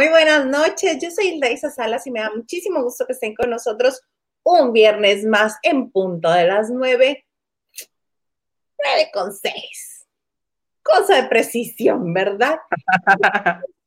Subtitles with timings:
[0.00, 3.50] Muy buenas noches, yo soy Hilda Salas y me da muchísimo gusto que estén con
[3.50, 4.00] nosotros
[4.42, 7.26] un viernes más en punto de las nueve,
[8.78, 10.06] nueve con seis.
[10.82, 12.58] Cosa de precisión, ¿verdad?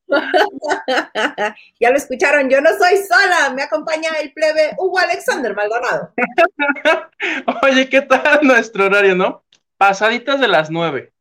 [1.79, 6.13] ya lo escucharon, yo no soy sola, me acompaña el plebe Hugo Alexander Maldonado.
[7.63, 9.43] Oye, ¿qué tal nuestro horario, no?
[9.77, 11.11] Pasaditas de las nueve,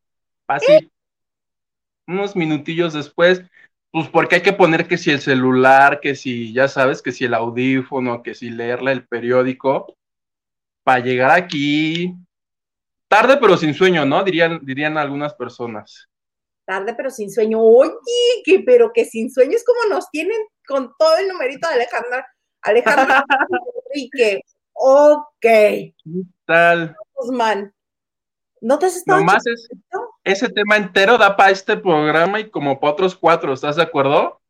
[0.47, 0.93] así,
[2.07, 3.43] unos minutillos después,
[3.93, 7.25] pues porque hay que poner que si el celular, que si, ya sabes, que si
[7.25, 9.95] el audífono, que si leerle el periódico,
[10.85, 12.15] para llegar aquí,
[13.09, 14.25] tarde pero sin sueño, ¿no?
[14.25, 16.09] Dirían, dirían algunas personas
[16.65, 17.61] tarde pero sin sueño.
[17.61, 21.75] Oye, que, pero que sin sueño es como nos tienen con todo el numerito de
[21.75, 22.27] Alejandra.
[22.63, 23.25] Alejandra
[24.13, 24.41] que
[24.75, 25.25] Ok.
[25.41, 25.93] ¿Qué
[26.47, 26.97] tal?
[27.15, 27.75] Guzmán.
[28.61, 29.69] ¿No te has estado Nomás es,
[30.25, 34.41] ese tema entero da para este programa y como para otros cuatro, ¿estás de acuerdo?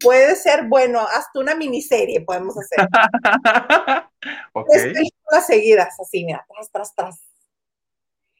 [0.00, 2.78] Puede ser, bueno, hasta una miniserie podemos hacer.
[4.52, 4.68] ok.
[4.70, 7.28] Tres seguidas, así, mira, tras, tras, tras.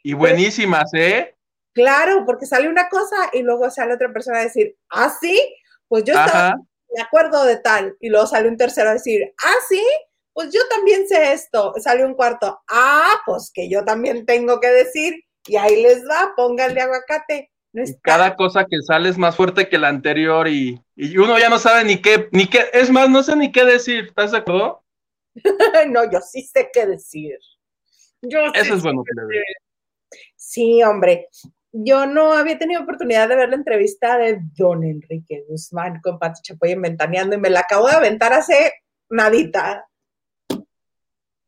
[0.02, 1.36] Y buenísimas, ¿eh?
[1.72, 5.38] Claro, porque sale una cosa y luego sale otra persona a decir, ah, sí,
[5.86, 6.56] pues yo estaba
[6.88, 7.96] de acuerdo de tal.
[8.00, 9.84] Y luego sale un tercero a decir, ah, sí,
[10.32, 11.74] pues yo también sé esto.
[11.78, 15.14] Sale un cuarto, ah, pues que yo también tengo que decir.
[15.48, 17.50] Y ahí les va, pónganle aguacate.
[18.02, 20.80] Cada cosa que sale es más fuerte que la anterior y,
[21.16, 24.06] uno ya no sabe ni qué, ni qué, es más, no sé ni qué decir,
[24.06, 24.84] ¿estás de acuerdo?
[25.88, 27.38] no, yo sí sé qué decir.
[28.22, 29.42] Yo Eso es bueno que le
[30.36, 31.28] Sí, hombre
[31.72, 36.40] yo no había tenido oportunidad de ver la entrevista de don Enrique Guzmán con Pati
[36.42, 38.72] Chapoy en Ventaneando y me la acabo de aventar hace
[39.10, 39.86] nadita.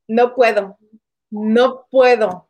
[0.09, 0.78] No puedo,
[1.31, 2.50] no puedo.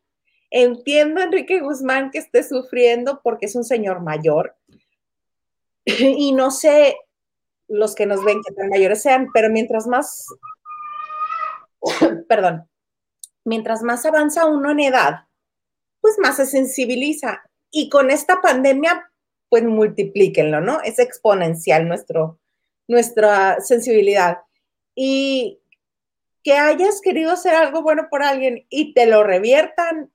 [0.50, 4.56] Entiendo Enrique Guzmán que esté sufriendo porque es un señor mayor
[5.84, 6.96] y no sé
[7.68, 10.26] los que nos ven que tan mayores sean, pero mientras más,
[12.28, 12.68] perdón,
[13.44, 15.26] mientras más avanza uno en edad,
[16.00, 19.10] pues más se sensibiliza y con esta pandemia,
[19.48, 20.80] pues multiplíquenlo, ¿no?
[20.82, 22.40] Es exponencial nuestro,
[22.88, 24.38] nuestra sensibilidad.
[24.94, 25.60] Y
[26.42, 30.10] que hayas querido hacer algo bueno por alguien y te lo reviertan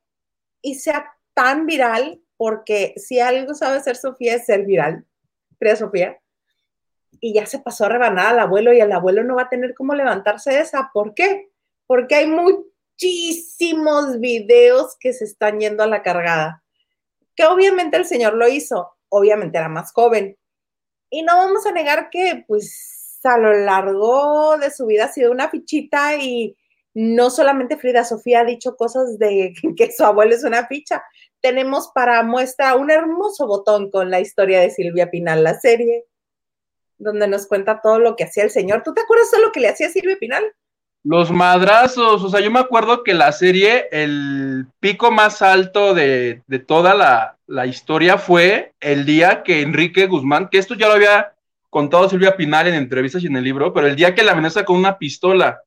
[0.66, 5.06] y sea tan viral, porque si algo sabe ser Sofía es ser viral,
[5.60, 6.20] crea Sofía,
[7.22, 9.74] y ya se pasó a rebanar al abuelo y el abuelo no va a tener
[9.74, 10.92] cómo levantarse de esa.
[10.94, 11.50] ¿Por qué?
[11.88, 16.64] Porque hay muchísimos videos que se están yendo a la cargada
[17.36, 20.38] que obviamente el señor lo hizo, obviamente era más joven.
[21.10, 25.32] Y no vamos a negar que pues a lo largo de su vida ha sido
[25.32, 26.56] una fichita y
[26.96, 31.04] no solamente Frida Sofía ha dicho cosas de que su abuelo es una ficha.
[31.42, 36.06] Tenemos para muestra un hermoso botón con la historia de Silvia Pinal, la serie,
[36.98, 38.82] donde nos cuenta todo lo que hacía el señor.
[38.84, 40.44] ¿Tú te acuerdas de lo que le hacía Silvia Pinal?
[41.04, 46.42] Los madrazos, o sea, yo me acuerdo que la serie, el pico más alto de,
[46.66, 46.96] toda
[47.48, 51.34] la, historia fue el día que Enrique Guzmán, que esto ya lo había
[51.70, 54.66] contado Silvia Pinal en entrevistas y en el libro, pero el día que la amenaza
[54.66, 55.62] con una pistola,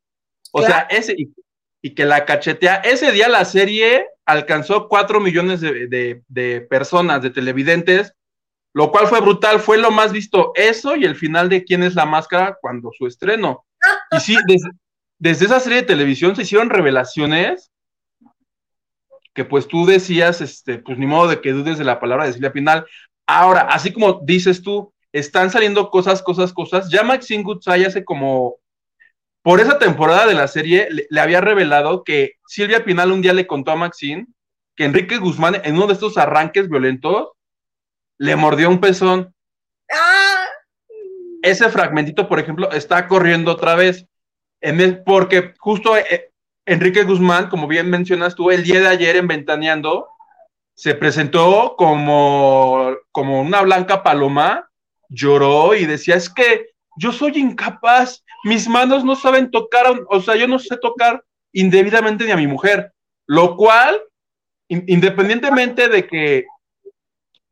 [0.52, 1.14] o sea, ese,
[1.82, 7.30] y, que la cachetea, ese día la serie alcanzó cuatro millones de, de, personas, de
[7.30, 8.14] televidentes,
[8.74, 11.94] lo cual fue brutal, fue lo más visto eso y el final de quién es
[11.94, 13.64] la máscara cuando su estreno.
[14.10, 14.70] Y sí, desde,
[15.18, 17.70] desde esa serie de televisión se hicieron revelaciones
[19.38, 22.32] que pues tú decías, este, pues ni modo de que dudes de la palabra de
[22.32, 22.84] Silvia Pinal.
[23.24, 26.90] Ahora, así como dices tú, están saliendo cosas, cosas, cosas.
[26.90, 28.56] Ya Maxine Goodsay hace como,
[29.48, 33.46] por esa temporada de la serie, le, había revelado que Silvia Pinal un día le
[33.46, 34.26] contó a Maxine
[34.76, 37.30] que Enrique Guzmán en uno de estos arranques violentos
[38.18, 39.34] le mordió un pezón.
[39.90, 40.44] ¡Ah!
[41.40, 44.04] Ese fragmentito, por ejemplo, está corriendo otra vez
[45.06, 46.30] porque justo eh,
[46.66, 50.08] Enrique Guzmán, como bien mencionas tú, el día de ayer en Ventaneando,
[50.74, 54.68] se presentó como, como una blanca paloma,
[55.08, 56.66] lloró y decía, es que
[56.98, 62.24] yo soy incapaz, mis manos no saben tocar, o sea, yo no sé tocar indebidamente
[62.24, 62.92] ni a mi mujer,
[63.26, 64.00] lo cual,
[64.68, 66.46] independientemente de que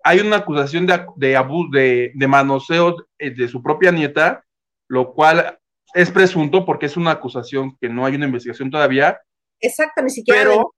[0.04, 4.44] hay una acusación de, de abuso, de, de manoseo eh, de su propia nieta,
[4.88, 5.58] lo cual
[5.94, 9.18] es presunto porque es una acusación que no hay una investigación todavía.
[9.60, 10.40] Exacto, ni siquiera.
[10.40, 10.74] Pero,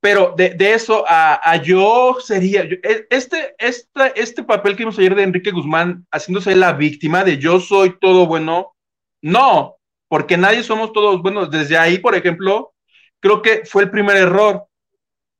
[0.00, 5.22] pero de, eso a, yo sería, e, este, este, este papel que vimos ayer de
[5.22, 8.74] Enrique Guzmán haciéndose la víctima de yo soy todo bueno,
[9.20, 9.76] no,
[10.08, 11.50] porque nadie somos todos buenos.
[11.50, 12.72] Desde ahí, por ejemplo,
[13.20, 14.66] creo que fue el primer error,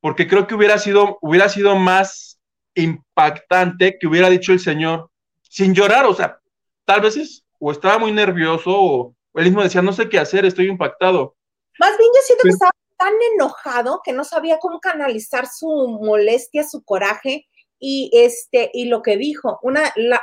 [0.00, 2.38] porque creo que hubiera sido, hubiera sido más
[2.74, 5.10] impactante que hubiera dicho el señor,
[5.42, 6.38] sin llorar, o sea,
[6.84, 10.44] tal vez es, o estaba muy nervioso o, él mismo decía, no sé qué hacer,
[10.44, 11.36] estoy impactado.
[11.78, 12.70] Más bien yo siento que estaba
[13.00, 15.66] tan enojado que no sabía cómo canalizar su
[16.02, 17.48] molestia, su coraje
[17.78, 19.58] y este y lo que dijo.
[19.62, 20.22] Una la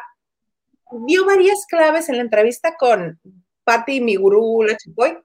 [1.08, 3.20] dio varias claves en la entrevista con
[3.64, 5.18] Patti, mi gurú, la chipoy.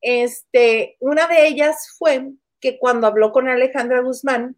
[0.00, 4.56] Este, una de ellas fue que cuando habló con Alejandra Guzmán,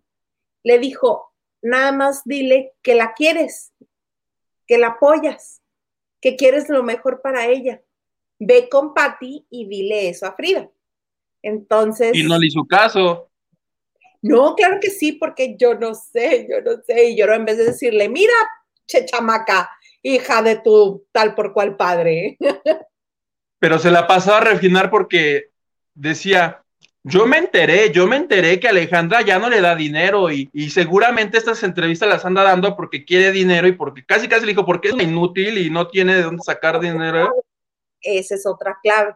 [0.62, 3.74] le dijo, nada más dile que la quieres,
[4.66, 5.60] que la apoyas,
[6.22, 7.82] que quieres lo mejor para ella.
[8.38, 10.70] Ve con Patti y dile eso a Frida.
[11.42, 12.14] Entonces.
[12.14, 13.30] Y no le hizo caso.
[14.20, 17.10] No, claro que sí, porque yo no sé, yo no sé.
[17.10, 18.34] Y yo en vez de decirle, mira,
[18.86, 19.70] che chamaca,
[20.02, 22.36] hija de tu tal por cual padre.
[23.60, 25.50] Pero se la pasó a refinar porque
[25.94, 26.62] decía,
[27.02, 31.38] yo me enteré, yo me enteré que Alejandra ya no le da dinero y, seguramente
[31.38, 34.88] estas entrevistas las anda dando porque quiere dinero y porque casi casi le dijo, porque
[34.88, 37.32] es inútil y no tiene de dónde sacar dinero.
[38.00, 39.14] Esa es otra clave.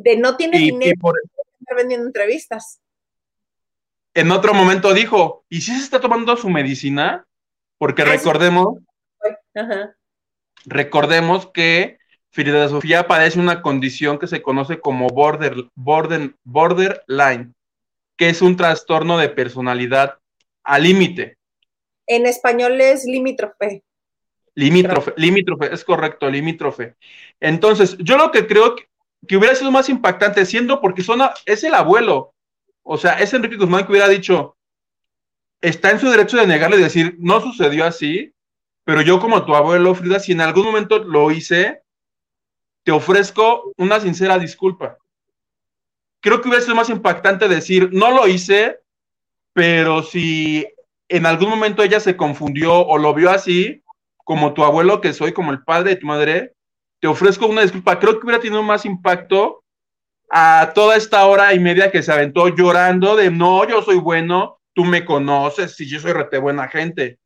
[0.00, 1.14] De no tiene dinero por...
[1.60, 2.80] estar vendiendo entrevistas.
[4.14, 7.26] En otro momento dijo, ¿y si se está tomando su medicina?
[7.78, 8.78] Porque ah, recordemos,
[10.64, 11.98] recordemos que
[12.30, 17.54] Frida Sofía padece una condición que se conoce como border, border, borderline,
[18.16, 20.18] que es un trastorno de personalidad
[20.64, 21.36] al límite.
[22.06, 23.82] En español es limítrofe.
[24.54, 26.96] Limítrofe, limítrofe, es correcto, limítrofe.
[27.38, 28.89] Entonces, yo lo que creo que,
[29.36, 31.02] hubiera sido más impactante, siendo porque
[31.46, 32.34] es el abuelo,
[32.82, 34.56] o sea, es Enrique Guzmán que hubiera dicho,
[35.60, 38.34] está en su derecho de negarle y decir, no sucedió así,
[38.84, 41.82] pero yo como tu abuelo, Frida, si en algún momento lo hice,
[42.82, 44.96] te ofrezco una sincera disculpa.
[46.20, 48.80] Creo que hubiera sido más impactante decir, no lo hice,
[49.52, 50.66] pero si
[51.08, 53.82] en algún momento ella se confundió o lo vio así,
[54.24, 56.54] como tu abuelo que soy, como el padre de tu madre,
[57.00, 57.98] te ofrezco una disculpa.
[57.98, 59.64] Creo que hubiera tenido más impacto
[60.30, 64.60] a toda esta hora y media que se aventó llorando de no, yo soy bueno,
[64.74, 67.18] tú me conoces, y yo soy rete buena gente.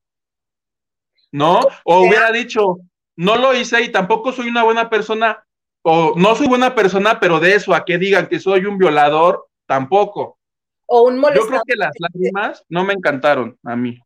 [1.31, 1.61] ¿No?
[1.85, 2.79] O hubiera dicho,
[3.17, 5.45] no lo hice y tampoco soy una buena persona,
[5.83, 9.49] o no soy buena persona, pero de eso a que digan que soy un violador,
[9.67, 10.39] tampoco.
[10.87, 11.45] O un molestador.
[11.45, 13.99] Yo creo que las lágrimas no me encantaron a mí.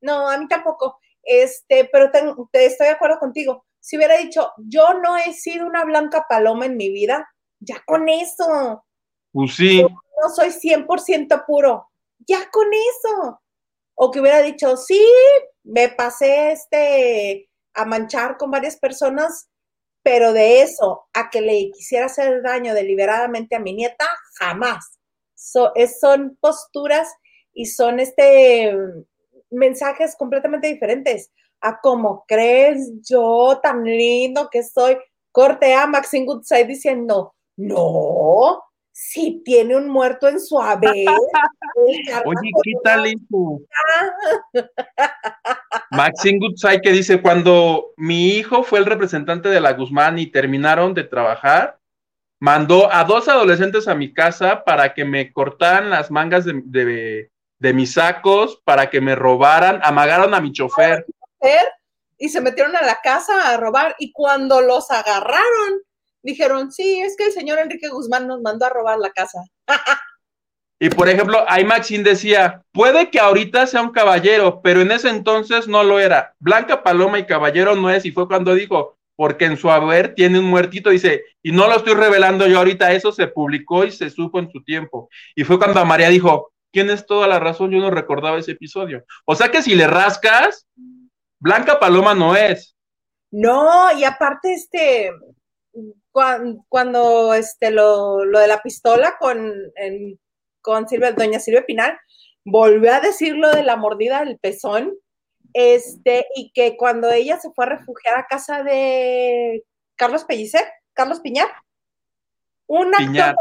[0.00, 1.00] No, a mí tampoco.
[1.22, 3.64] Este, pero te, estoy de acuerdo contigo.
[3.88, 7.26] Si hubiera dicho, yo no he sido una blanca paloma en mi vida,
[7.58, 8.84] ya con eso.
[9.32, 9.80] Pues sí.
[9.80, 11.88] no soy 100% puro,
[12.18, 13.40] ya con eso.
[13.94, 15.02] O que hubiera dicho, sí,
[15.62, 19.48] me pasé este a manchar con varias personas,
[20.02, 24.06] pero de eso a que le quisiera hacer daño deliberadamente a mi nieta,
[24.38, 24.98] jamás.
[25.34, 27.08] son posturas
[27.54, 28.70] y son este
[29.48, 34.96] mensajes completamente diferentes a cómo crees yo tan lindo que soy.
[35.32, 38.62] Corte a Maxine Goodside diciendo, no,
[39.00, 40.90] si tiene un muerto en su haber.
[42.24, 43.60] Oye, ¿qué tal eso?
[45.92, 50.94] Maxine Goodside que dice, cuando mi hijo fue el representante de la Guzmán y terminaron
[50.94, 51.78] de trabajar,
[52.40, 57.92] mandó a dos adolescentes a mi casa para que me cortaran las mangas de, mis
[57.92, 61.06] sacos, para que me robaran, amagaron a mi chofer.
[62.18, 65.82] Y se metieron a la casa a robar y cuando los agarraron,
[66.22, 69.40] dijeron, sí, es que el señor Enrique Guzmán nos mandó a robar la casa.
[70.80, 75.68] y por ejemplo, Maxine decía, puede que ahorita sea un caballero, pero en ese entonces
[75.68, 76.34] no lo era.
[76.40, 80.38] Blanca Paloma y caballero no es, y fue cuando dijo, porque en su haber tiene
[80.38, 84.10] un muertito, dice, y no lo estoy revelando yo ahorita, eso se publicó y se
[84.10, 85.08] supo en su tiempo.
[85.34, 89.04] Y fue cuando María dijo, tienes toda la razón, yo no recordaba ese episodio.
[89.24, 90.68] O sea que si le rascas,
[91.38, 92.76] Blanca Paloma no es.
[93.30, 95.12] No, y aparte, este,
[96.68, 99.52] cuando, este, lo, de la pistola con,
[100.60, 101.98] con Silvia, doña Silvia Pinal,
[102.44, 104.94] volvió a decir lo de la mordida del pezón,
[105.52, 109.64] este, y que cuando ella se fue a refugiar a casa de
[109.96, 111.48] Carlos Pellicer, Carlos Piñar,
[112.66, 113.34] un actor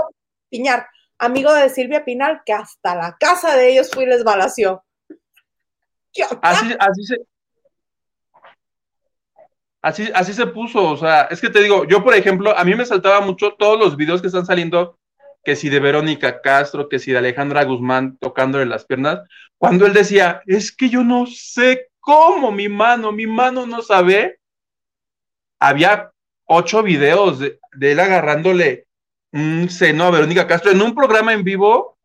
[0.49, 0.87] Piñar.
[1.17, 4.83] amigo de Silvia Pinal, que hasta la casa de ellos fue y les balació.
[6.41, 7.17] Así, así, se,
[9.81, 12.74] Así, así se puso, o sea, es que te digo, yo por ejemplo, a mí
[12.75, 14.98] me saltaba mucho todos los videos que están saliendo,
[15.43, 19.22] que si de Verónica Castro, que si de Alejandra Guzmán tocándole las piernas,
[19.57, 24.39] cuando él decía, es que yo no sé cómo mi mano, mi mano no sabe,
[25.60, 26.12] había
[26.46, 28.88] ocho videos de, él agarrándole
[29.31, 31.98] un seno a Verónica Castro en un programa en vivo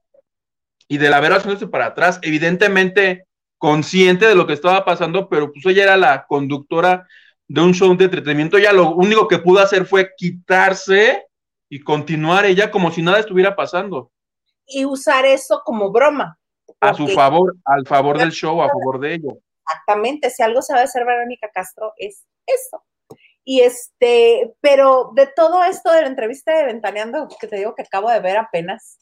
[0.88, 3.26] y de la Vera haciéndose para atrás, evidentemente
[3.58, 7.06] consciente de lo que estaba pasando, pero pues ella era la conductora
[7.48, 11.26] de un show de entretenimiento, ya lo único que pudo hacer fue quitarse
[11.68, 14.10] y continuar ella como si nada estuviera pasando.
[14.66, 16.38] Y usar eso como broma.
[16.80, 19.38] A su favor, al favor del show, a favor de ello.
[19.66, 22.82] Exactamente, si algo sabe hacer Verónica Castro es eso.
[23.44, 27.82] Y este, pero de todo esto de la entrevista de Ventaneando, que te digo que
[27.82, 28.98] acabo de ver apenas,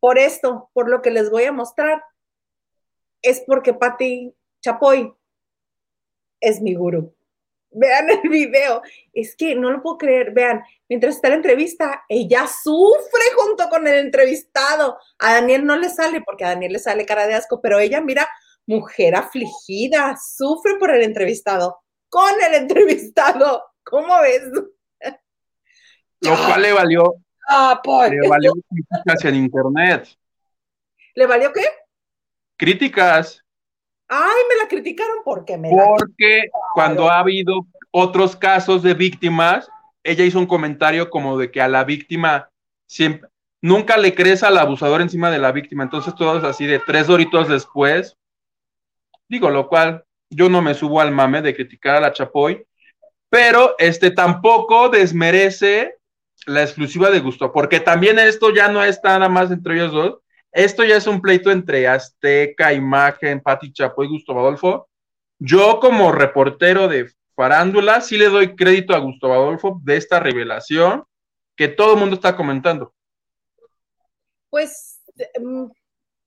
[0.00, 2.02] por esto, por lo que les voy a mostrar,
[3.22, 5.14] es porque Patti Chapoy
[6.40, 7.14] es mi gurú.
[7.72, 12.46] Vean el video, es que no lo puedo creer, vean, mientras está la entrevista, ella
[12.46, 14.98] sufre junto con el entrevistado.
[15.18, 18.00] A Daniel no le sale porque a Daniel le sale cara de asco, pero ella
[18.00, 18.28] mira,
[18.66, 23.64] mujer afligida, sufre por el entrevistado, con el entrevistado.
[23.84, 24.42] ¿Cómo ves?
[26.20, 27.14] Lo cual le valió.
[27.48, 28.10] Ah, pues.
[28.10, 30.08] Le valió críticas en internet.
[31.14, 31.64] ¿Le valió qué?
[32.56, 33.44] Críticas.
[34.12, 35.70] Ay, me la criticaron porque me.
[35.70, 39.70] Porque cuando ha habido otros casos de víctimas,
[40.02, 42.50] ella hizo un comentario como de que a la víctima
[42.86, 43.28] siempre,
[43.62, 45.84] nunca le crees al abusador encima de la víctima.
[45.84, 48.16] Entonces, todos así de tres horitos después,
[49.28, 52.66] digo, lo cual yo no me subo al mame de criticar a la Chapoy,
[53.28, 55.98] pero este tampoco desmerece
[56.46, 60.18] la exclusiva de Gusto, porque también esto ya no es nada más entre ellos dos,
[60.52, 64.88] esto ya es un pleito entre Azteca, Imagen, Pati Chapoy y Gustavo Adolfo.
[65.38, 71.04] Yo como reportero de farándula sí le doy crédito a Gustavo Adolfo de esta revelación
[71.56, 72.94] que todo el mundo está comentando.
[74.50, 75.00] Pues,
[75.40, 75.66] mm,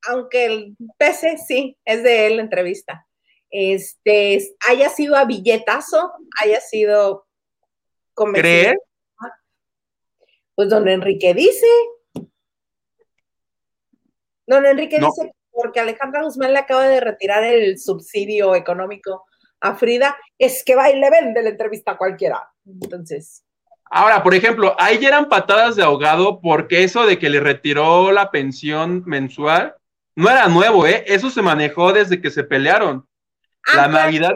[0.10, 3.06] aunque el PC sí, es de él la entrevista.
[3.50, 6.12] Este, haya sido a billetazo,
[6.42, 7.28] haya sido
[8.16, 8.76] ¿Crees?
[10.56, 11.68] Pues don Enrique dice.
[14.46, 19.26] Don Enrique dice porque Alejandra Guzmán le acaba de retirar el subsidio económico
[19.62, 22.52] a Frida, es que va y le vende la entrevista a cualquiera.
[22.66, 23.46] Entonces.
[23.90, 28.12] Ahora, por ejemplo, ahí ya eran patadas de ahogado porque eso de que le retiró
[28.12, 29.76] la pensión mensual
[30.16, 31.04] no era nuevo, ¿eh?
[31.08, 33.08] Eso se manejó desde que se pelearon.
[33.68, 33.92] Ah, la claro.
[33.92, 34.34] Navidad,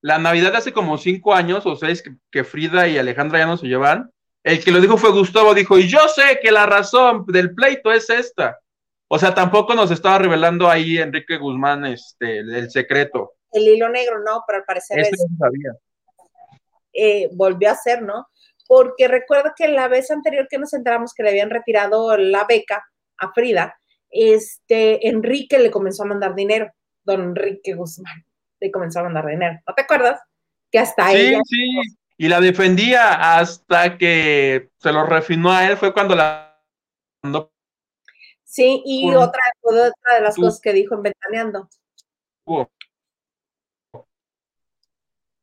[0.00, 3.46] la Navidad de hace como cinco años o seis que, que Frida y Alejandra ya
[3.46, 4.10] no se llevan.
[4.42, 7.92] El que lo dijo fue Gustavo, dijo, y yo sé que la razón del pleito
[7.92, 8.58] es esta.
[9.14, 13.34] O sea, tampoco nos estaba revelando ahí Enrique Guzmán este, el, el secreto.
[13.52, 15.70] El hilo negro, no, pero al parecer Eso es, no sabía.
[16.92, 18.26] eh, volvió a ser, ¿no?
[18.66, 22.84] Porque recuerdo que la vez anterior que nos enteramos que le habían retirado la beca
[23.18, 23.78] a Frida,
[24.10, 26.72] este, Enrique le comenzó a mandar dinero,
[27.04, 28.24] don Enrique Guzmán,
[28.58, 29.60] le comenzó a mandar dinero.
[29.64, 30.20] ¿No te acuerdas?
[30.72, 31.68] Que hasta Sí, ella, sí,
[32.16, 36.60] y la defendía hasta que se lo refinó a él, fue cuando la
[37.22, 37.53] mandó.
[38.54, 41.68] Sí, y por- otra, otra de las tú- cosas que dijo en Ventaneando.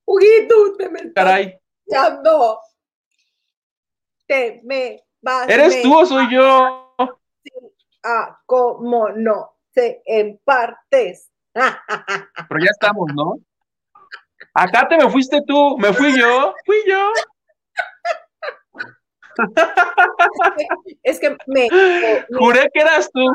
[0.06, 2.60] Huguito, te me Caray, echando.
[4.28, 5.50] Te me vas.
[5.50, 6.96] ¿eres me- tú o soy yo?
[8.04, 11.30] Ah, como no se en partes.
[12.50, 13.36] Pero ya estamos, ¿no?
[14.54, 17.12] Acá te me fuiste tú, me fui yo, fui yo.
[21.04, 23.26] es que me, me- Juré que eras tú.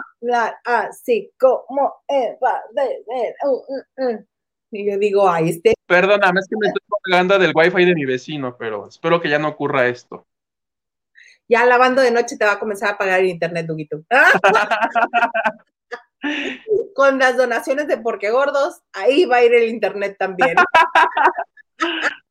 [0.64, 2.62] así como Eva
[3.44, 4.24] uh, uh, uh.
[4.70, 8.04] y yo digo, ay, este Perdóname, es que me estoy colgando del wifi de mi
[8.04, 10.26] vecino, pero espero que ya no ocurra esto.
[11.48, 14.02] ya lavando de noche te va a comenzar a pagar el internet, Duguito.
[16.94, 20.56] Con las donaciones de Porque Gordos, ahí va a ir el internet también.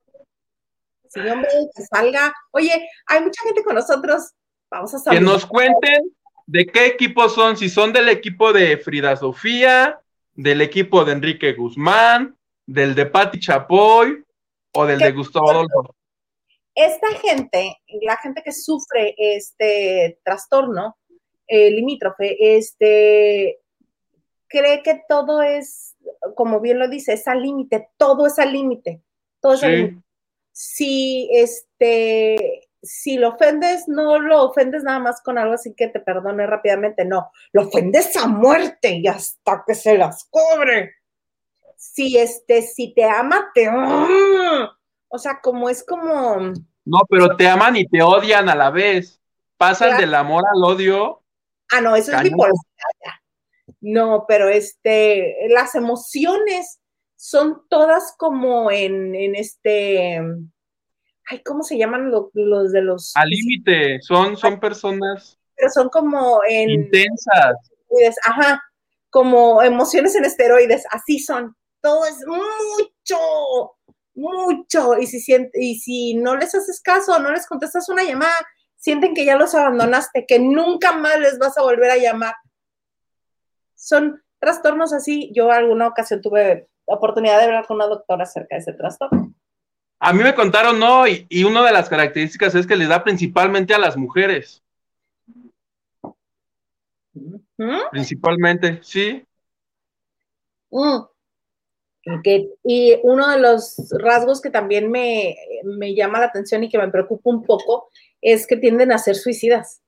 [1.15, 2.33] Sí, hombre, que salga.
[2.51, 4.31] Oye, hay mucha gente con nosotros.
[4.69, 5.21] Vamos a Que saber.
[5.21, 6.03] nos cuenten
[6.45, 9.99] de qué equipo son, si son del equipo de Frida Sofía,
[10.33, 14.23] del equipo de Enrique Guzmán, del de Patti Chapoy
[14.73, 15.95] o del de Gustavo Adolfo.
[16.75, 20.97] esta gente, la gente que sufre este trastorno
[21.47, 23.59] eh, limítrofe, este,
[24.47, 25.95] cree que todo es,
[26.35, 29.01] como bien lo dice, es al límite, todo es al límite,
[29.39, 30.04] todo es al límite.
[30.57, 35.99] Si este, si lo ofendes, no lo ofendes nada más con algo así que te
[35.99, 40.93] perdone rápidamente, no, lo ofendes a muerte y hasta que se las cobre.
[41.75, 46.37] Si este, si te ama, te o sea, como es como
[46.85, 49.21] No, pero te aman y te odian a la vez.
[49.57, 51.21] Pasan del amor al odio.
[51.69, 52.31] Ah, no, eso es Cañón.
[52.31, 52.61] bipolaridad.
[53.05, 53.21] ya.
[53.81, 56.79] No, pero este, las emociones
[57.27, 60.21] son todas como en, en este,
[61.27, 63.13] ay, ¿cómo se llaman lo- los, de los?
[63.15, 63.99] Al límite.
[64.01, 67.55] Son, son personas Pero son como en, intensas.
[68.25, 68.61] ajá,
[69.09, 71.55] como emociones en esteroides, así son.
[71.81, 73.75] Todo es mucho,
[74.13, 74.95] mucho.
[74.99, 78.35] Y si, y si no les haces caso, no les contestas una llamada,
[78.75, 82.35] sienten que ya los abandonaste, que nunca más les vas a volver a llamar.
[83.73, 85.31] Son trastornos así.
[85.33, 89.33] Yo alguna ocasión tuve oportunidad de hablar con una doctora acerca de ese trastorno.
[89.99, 93.03] A mí me contaron, no, y, y una de las características es que les da
[93.03, 94.63] principalmente a las mujeres.
[97.91, 99.25] Principalmente, sí.
[100.71, 101.05] Mm.
[102.63, 105.35] y uno de los rasgos que también me,
[105.95, 107.89] llama la atención y que me preocupa un poco
[108.21, 109.81] es que tienden a ser suicidas.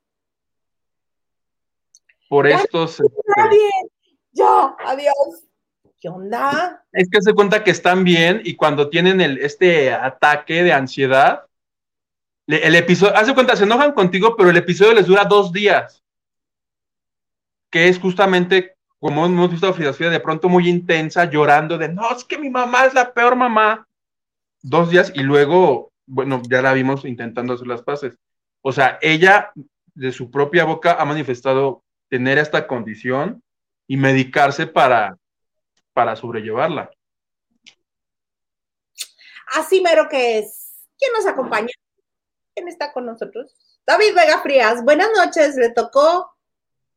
[2.30, 3.02] Por estos.
[4.32, 5.47] Ya, adiós.
[6.00, 6.84] ¿Qué onda?
[6.92, 11.46] Es que se cuenta que están bien y cuando tienen el, este ataque de ansiedad,
[12.46, 16.04] el episodio, hace cuenta, se enojan contigo, pero el episodio les dura dos días
[17.70, 22.12] que es justamente como hemos visto a Frida de pronto muy intensa, llorando de, no,
[22.16, 23.88] es que mi mamá es la peor mamá.
[24.64, 28.18] Dos días y luego, bueno, ya la vimos intentando hacer las paces.
[28.62, 29.52] O sea, ella
[29.94, 33.44] de su propia boca ha manifestado tener esta condición
[33.88, 35.18] y medicarse para,
[35.98, 36.92] para sobrellevarla.
[39.48, 40.86] Así mero que es.
[41.00, 41.74] ¿Quién nos acompaña?
[42.54, 43.56] ¿Quién está con nosotros?
[43.84, 45.56] David Vega Frías, buenas noches.
[45.56, 46.32] Le tocó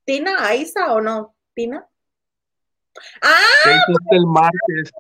[0.05, 1.35] ¿Tina Aiza o no?
[1.55, 1.89] ¿Tina?
[3.23, 3.81] ¡Ah!
[4.11, 4.93] el martes.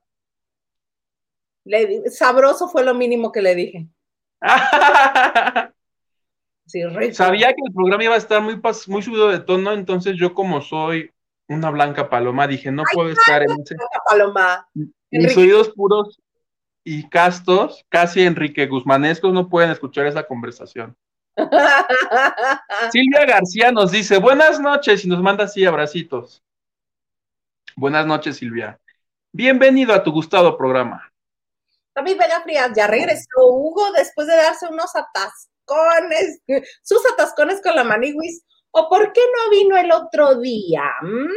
[2.16, 3.86] sabroso fue lo mínimo que le dije.
[7.12, 10.62] Sabía que el programa iba a estar muy, muy subido de tono, entonces yo como
[10.62, 11.12] soy
[11.50, 13.76] una blanca paloma, dije, no puedo estar en ese...
[14.06, 14.68] Paloma.
[15.10, 16.20] Mis oídos puros
[16.84, 20.96] y castos, casi Enrique Guzmanescos, no pueden escuchar esa conversación.
[22.92, 26.44] Silvia García nos dice, buenas noches y nos manda así abracitos.
[27.74, 28.78] Buenas noches, Silvia.
[29.32, 31.12] Bienvenido a tu gustado programa.
[31.96, 36.40] David Vega Frías, ya regresó Hugo después de darse unos atascones,
[36.82, 38.44] sus atascones con la maniguis.
[38.72, 40.84] ¿O por qué no vino el otro día?
[41.02, 41.30] ¿Mm?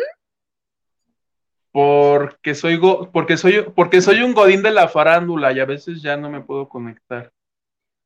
[1.72, 2.80] Porque soy,
[3.12, 6.42] porque, soy, porque soy un godín de la farándula y a veces ya no me
[6.42, 7.32] puedo conectar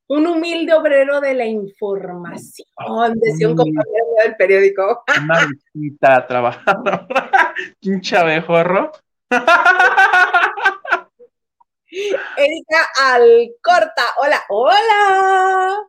[0.08, 5.04] un humilde obrero de la información, decía un compañero del periódico.
[5.22, 7.08] Una visita trabajando.
[7.80, 8.92] Pinche abejorro.
[12.38, 15.88] Erika Alcorta, hola, hola.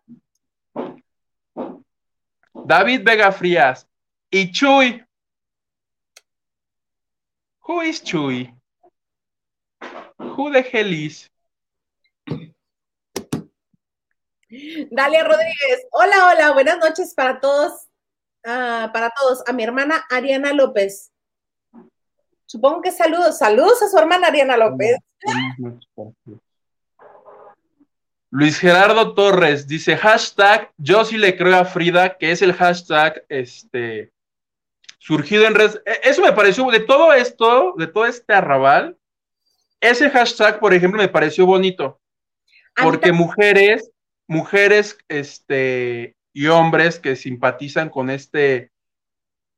[2.66, 3.87] David Vega Frías
[4.31, 5.05] y Chuy.
[7.66, 8.55] Who is Chuy?
[10.18, 11.31] Who the hell is?
[14.90, 17.88] Dalia Rodríguez, hola, hola, buenas noches para todos,
[18.47, 19.42] ah, para todos.
[19.47, 21.12] A mi hermana Ariana López.
[22.47, 24.97] Supongo que saludos, saludos a su hermana Ariana López.
[28.31, 33.25] Luis Gerardo Torres dice hashtag yo sí le creo a Frida, que es el hashtag
[33.29, 34.12] este
[34.99, 35.81] surgido en redes.
[35.87, 38.97] E, eso me pareció, de todo esto, de todo este arrabal,
[39.81, 42.01] ese hashtag, por ejemplo, me pareció bonito.
[42.75, 43.91] Porque mujeres
[44.29, 48.71] mujeres este, y hombres que simpatizan con este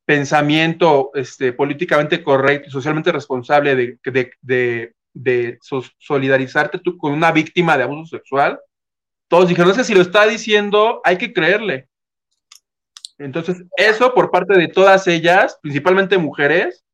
[0.07, 4.95] pensamiento este, políticamente correcto y socialmente responsable de, de, de,
[5.99, 8.59] solidarizarte tú con una víctima de abuso sexual,
[9.29, 11.89] todos dijeron, no sé si lo está diciendo, hay que creerle.
[13.19, 16.85] Entonces, eso por parte de todas ellas, principalmente mujeres,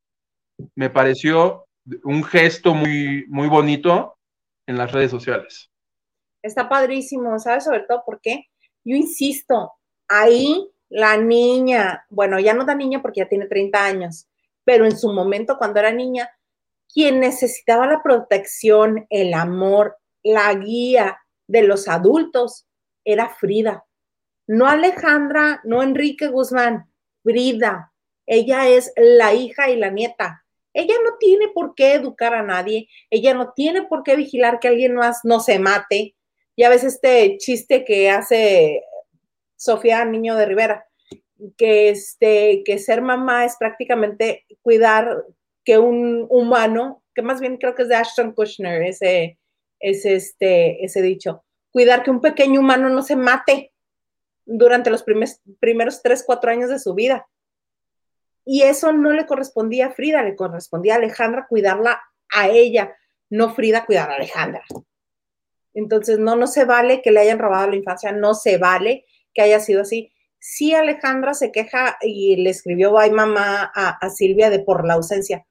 [0.75, 1.65] me pareció
[2.03, 4.17] un gesto muy, muy bonito
[4.65, 5.71] en las redes sociales.
[6.41, 7.63] Está padrísimo, ¿sabes?
[7.63, 8.45] Sobre todo porque
[8.83, 9.71] yo insisto,
[10.07, 14.27] ahí la niña, bueno, ya no da niña porque ya tiene 30 años,
[14.63, 16.29] pero en su momento cuando era niña,
[16.93, 22.67] quien necesitaba la protección, el amor, la guía de los adultos
[23.03, 23.85] era Frida.
[24.47, 26.91] No Alejandra, no Enrique Guzmán,
[27.23, 27.93] Frida.
[28.25, 30.43] Ella es la hija y la nieta.
[30.73, 34.67] Ella no tiene por qué educar a nadie, ella no tiene por qué vigilar que
[34.67, 36.15] alguien más no se mate,
[36.57, 38.83] ya ves este chiste que hace
[39.55, 40.87] Sofía Niño de Rivera,
[41.55, 45.23] que, este, que ser mamá es prácticamente cuidar
[45.67, 49.37] que un humano, que más bien creo que es de Ashton Kushner, ese,
[49.81, 53.73] ese, este, ese dicho, cuidar que un pequeño humano no se mate
[54.45, 57.27] durante los primeros, primeros tres, cuatro años de su vida.
[58.45, 62.01] Y eso no le correspondía a Frida, le correspondía a Alejandra cuidarla
[62.33, 62.95] a ella,
[63.29, 64.63] no Frida cuidar a Alejandra.
[65.73, 69.03] Entonces, no, no se vale que le hayan robado la infancia, no se vale
[69.33, 70.13] que haya sido así.
[70.39, 75.45] Sí, Alejandra se queja y le escribió bye mamá a, Silvia de por la ausencia,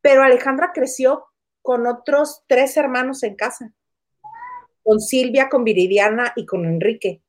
[0.00, 1.26] pero Alejandra creció
[1.62, 3.72] con otros tres hermanos en casa.
[4.82, 7.22] con Silvia, con Viridiana y con Enrique.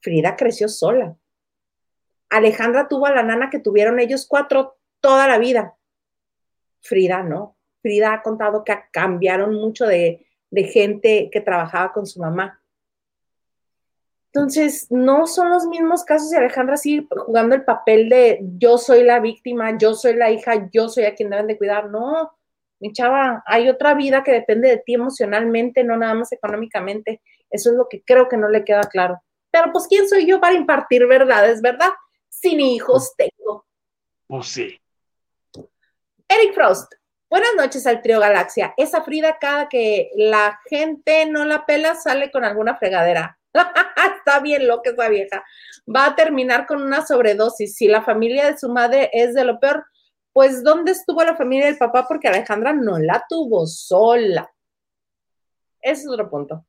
[0.00, 1.16] Frida creció sola.
[2.28, 5.76] Alejandra tuvo a la nana que tuvieron ellos cuatro toda la vida.
[6.80, 7.56] Frida no.
[7.82, 12.57] Frida ha contado que cambiaron mucho de, de gente que trabajaba con su mamá.
[14.32, 19.02] Entonces, no son los mismos casos de Alejandra así jugando el papel de yo soy
[19.02, 21.88] la víctima, yo soy la hija, yo soy a quien deben de cuidar.
[21.88, 22.30] No,
[22.80, 27.22] mi chava, hay otra vida que depende de ti emocionalmente, no nada más económicamente.
[27.50, 29.22] Eso es lo que creo que no le queda claro.
[29.50, 31.90] Pero pues, ¿quién soy yo para impartir verdades, verdad?
[32.28, 33.64] Sin hijos tengo.
[34.26, 34.78] Pues sí.
[36.28, 36.92] Eric Frost,
[37.30, 38.74] buenas noches al trío Galaxia.
[38.76, 43.38] Esa Frida, cada que la gente no la pela, sale con alguna fregadera.
[44.28, 45.42] Está bien loca esa vieja.
[45.88, 47.74] Va a terminar con una sobredosis.
[47.74, 49.86] Si la familia de su madre es de lo peor,
[50.34, 52.06] pues ¿dónde estuvo la familia del papá?
[52.06, 54.52] Porque Alejandra no la tuvo sola.
[55.80, 56.66] Ese es otro punto.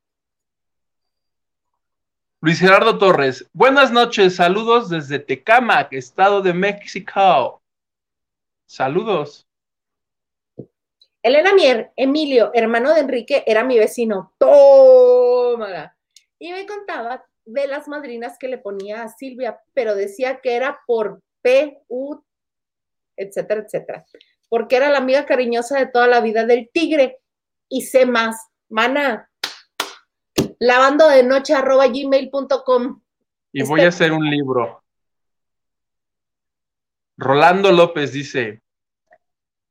[2.40, 7.62] Luis Gerardo Torres, buenas noches, saludos desde Tecamac, Estado de México.
[8.68, 9.46] Saludos.
[11.22, 14.34] Elena Mier, Emilio, hermano de Enrique, era mi vecino.
[14.38, 15.98] Tómala.
[16.40, 20.80] Y me contaba de las madrinas que le ponía a Silvia, pero decía que era
[20.86, 22.24] por P-U,
[23.16, 24.06] etcétera, etcétera.
[24.50, 27.20] Porque era la amiga cariñosa de toda la vida del tigre.
[27.68, 28.48] Y sé más.
[28.70, 29.30] Mana,
[30.60, 33.02] lavando de noche arroba gmail.com.
[33.52, 34.84] Y voy a hacer un libro.
[37.18, 38.62] Rolando López dice,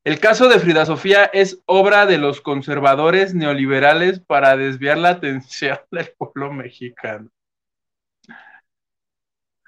[0.05, 5.79] el caso de Frida Sofía es obra de los conservadores neoliberales para desviar la atención
[5.91, 7.31] del pueblo mexicano.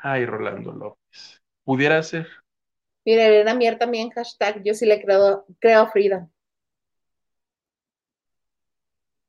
[0.02, 1.42] Ay, Rolando López.
[1.64, 2.26] Pudiera ser.
[3.04, 6.28] Mire, Elena Mier también, hashtag, yo sí le creo, creo a Frida.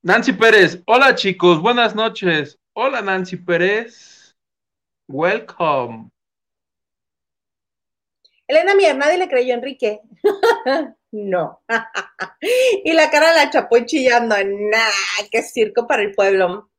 [0.03, 2.57] Nancy Pérez, hola chicos, buenas noches.
[2.73, 4.35] Hola Nancy Pérez,
[5.07, 6.09] welcome.
[8.47, 10.01] Elena Mier, nadie le creyó a Enrique.
[11.11, 11.61] no.
[12.83, 14.35] y la cara la chapó chillando.
[14.35, 16.70] Nah, qué circo para el pueblo.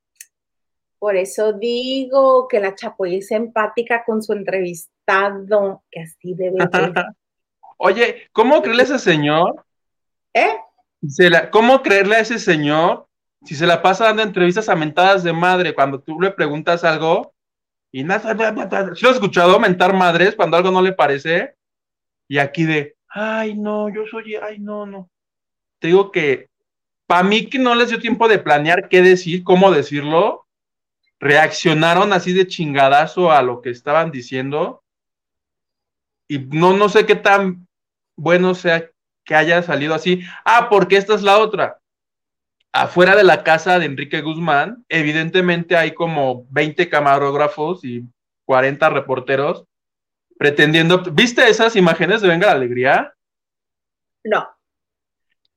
[1.03, 6.93] Por eso digo que la Chapoy es empática con su entrevistado, que así debe ser.
[7.75, 9.65] Oye, ¿cómo creerle a ese señor?
[10.33, 10.55] ¿Eh?
[11.51, 13.05] ¿Cómo creerle a ese señor
[13.43, 17.33] si se la pasa dando entrevistas a mentadas de madre cuando tú le preguntas algo
[17.91, 18.33] y nada.
[18.95, 21.55] ¿Sí lo has escuchado mentar madres cuando algo no le parece?
[22.29, 25.09] Y aquí de, ay, no, yo soy, ay, no, no.
[25.79, 26.47] Te digo que
[27.07, 30.42] para mí que no les dio tiempo de planear qué decir, cómo decirlo,
[31.23, 34.83] reaccionaron así de chingadazo a lo que estaban diciendo.
[36.27, 37.67] Y no, no sé qué tan
[38.15, 38.89] bueno sea
[39.23, 40.21] que haya salido así.
[40.45, 41.79] Ah, porque esta es la otra
[42.73, 48.03] afuera de la casa de Enrique Guzmán, evidentemente hay como 20 camarógrafos y
[48.45, 49.65] 40 reporteros
[50.37, 51.03] pretendiendo.
[51.11, 53.13] ¿Viste esas imágenes de Venga la Alegría?
[54.23, 54.49] No.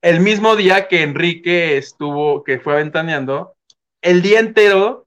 [0.02, 3.57] El mismo día que Enrique estuvo, que fue aventaneando,
[4.02, 5.05] el día entero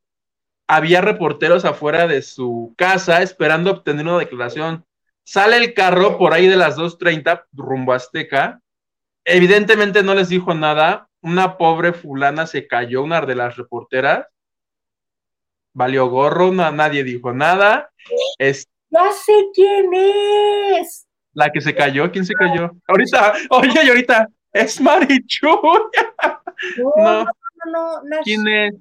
[0.70, 4.86] había reporteros afuera de su casa esperando obtener una declaración.
[5.24, 8.62] Sale el carro por ahí de las 2.30 rumbo a Azteca.
[9.26, 14.28] Evidentemente no les dijo nada una pobre fulana se cayó, una de las reporteras,
[15.74, 17.92] valió gorro, nadie dijo nada.
[18.38, 21.08] Es, ya sé quién es.
[21.34, 22.72] La que se cayó, ¿quién se cayó?
[22.88, 25.48] Ahorita, oye, y ahorita, es Marichu.
[26.78, 27.26] No, no,
[27.66, 28.74] no, no, ¿Quién es?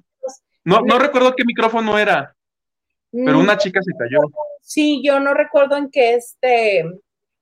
[0.63, 2.35] No, no recuerdo qué micrófono era,
[3.11, 4.19] pero una chica se cayó.
[4.61, 6.79] Sí, yo no recuerdo en qué este,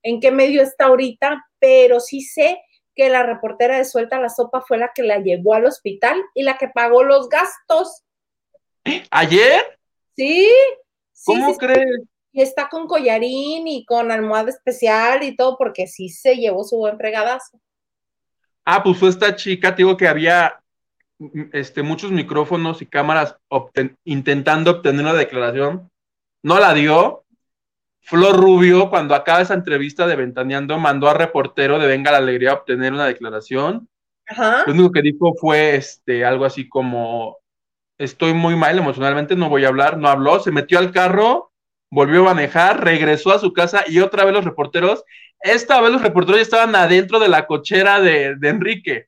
[0.03, 2.62] en qué medio está ahorita, pero sí sé
[2.95, 6.43] que la reportera de Suelta la Sopa fue la que la llevó al hospital y
[6.43, 8.03] la que pagó los gastos.
[9.12, 9.63] ¿Ayer?
[10.15, 10.49] Sí.
[11.25, 12.01] ¿Cómo crees?
[12.32, 16.77] Y está con collarín y con almohada especial y todo, porque sí se llevó su
[16.77, 17.60] buen fregadazo.
[18.63, 20.60] Ah, pues fue esta chica, te digo que había
[21.51, 23.38] este, muchos micrófonos y cámaras
[24.03, 25.89] intentando obtener una declaración.
[26.43, 27.25] No la dio,
[28.01, 32.51] Flor Rubio, cuando acaba esa entrevista de Ventaneando, mandó a reportero de Venga la Alegría
[32.51, 33.89] a obtener una declaración.
[34.65, 37.38] Lo único que dijo fue este, algo así como,
[37.97, 41.51] estoy muy mal emocionalmente, no voy a hablar, no habló, se metió al carro,
[41.89, 45.03] volvió a manejar, regresó a su casa y otra vez los reporteros,
[45.39, 49.08] esta vez los reporteros ya estaban adentro de la cochera de, Enrique.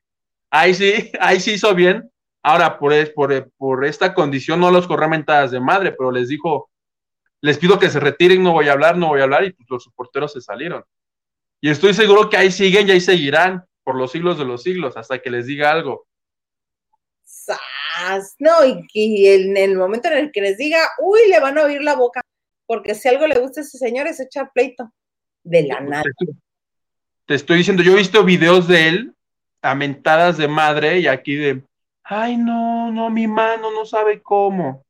[0.50, 2.10] Ahí sí, ahí sí hizo bien.
[2.42, 6.70] Ahora, por, por, por esta condición no los corrió mentadas de madre, pero les dijo,
[7.42, 9.68] les pido que se retiren, no voy a hablar, no voy a hablar, y pues
[9.68, 10.84] los reporteros se salieron.
[11.60, 14.96] Y estoy seguro que ahí siguen y ahí seguirán por los siglos de los siglos,
[14.96, 16.06] hasta que les diga algo.
[17.98, 18.52] más, ¿no?
[18.94, 21.94] Y, en el momento en el que les diga, uy, le van a oír la
[21.94, 22.22] boca,
[22.66, 24.90] porque si algo le gusta a ese señor es echar pleito
[25.42, 26.04] de la nada.
[27.26, 29.14] Te estoy diciendo, yo he visto videos de él
[29.62, 31.62] a mentadas de madre y aquí de,
[32.04, 34.84] ay, no, no, mi mano no sabe cómo.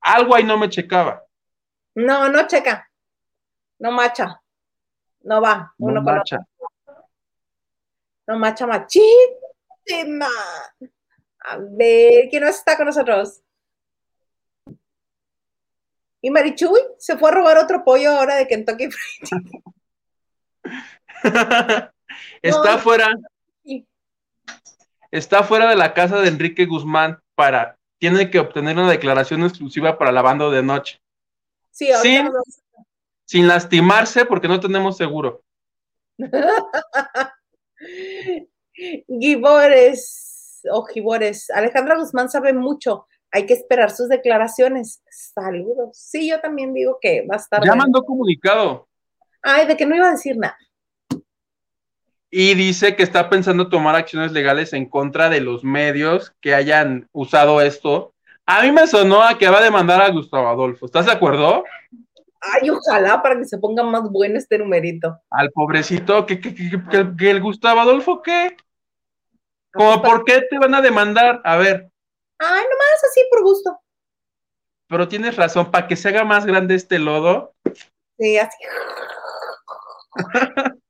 [0.00, 1.24] Algo ahí no me checaba.
[1.94, 2.88] No, no checa.
[3.78, 4.40] No macha.
[5.20, 5.72] No va.
[5.78, 6.38] Uno no macha.
[8.26, 10.28] No macha machísima.
[11.44, 13.42] A ver, ¿quién no está con nosotros?
[16.20, 19.42] Y Marichuy se fue a robar otro pollo ahora de Kentucky Fried.
[22.42, 23.08] está fuera.
[25.12, 27.78] Está fuera de la casa de Enrique Guzmán para.
[27.98, 31.00] Tiene que obtener una declaración exclusiva para la banda de noche.
[31.70, 32.30] Sí, sin,
[33.26, 35.44] sin lastimarse porque no tenemos seguro.
[39.06, 41.50] Gibores o Gibores.
[41.50, 43.06] Alejandra Guzmán sabe mucho.
[43.30, 45.02] Hay que esperar sus declaraciones.
[45.10, 45.90] Saludos.
[45.96, 47.64] Sí, yo también digo que va a estar.
[47.64, 48.88] Ya mandó comunicado.
[49.42, 50.56] Ay, de que no iba a decir nada.
[52.34, 57.06] Y dice que está pensando tomar acciones legales en contra de los medios que hayan
[57.12, 58.14] usado esto.
[58.46, 60.86] A mí me sonó a que va a demandar a Gustavo Adolfo.
[60.86, 61.62] ¿Estás de acuerdo?
[62.40, 65.20] Ay, ojalá para que se ponga más bueno este numerito.
[65.28, 68.56] Al pobrecito, ¿qué, qué, qué, el Gustavo Adolfo qué?
[69.70, 71.42] ¿Cómo por qué te van a demandar?
[71.44, 71.90] A ver.
[72.38, 73.78] Ay, nomás así por gusto.
[74.88, 77.52] Pero tienes razón, para que se haga más grande este lodo.
[78.18, 78.56] Sí, así.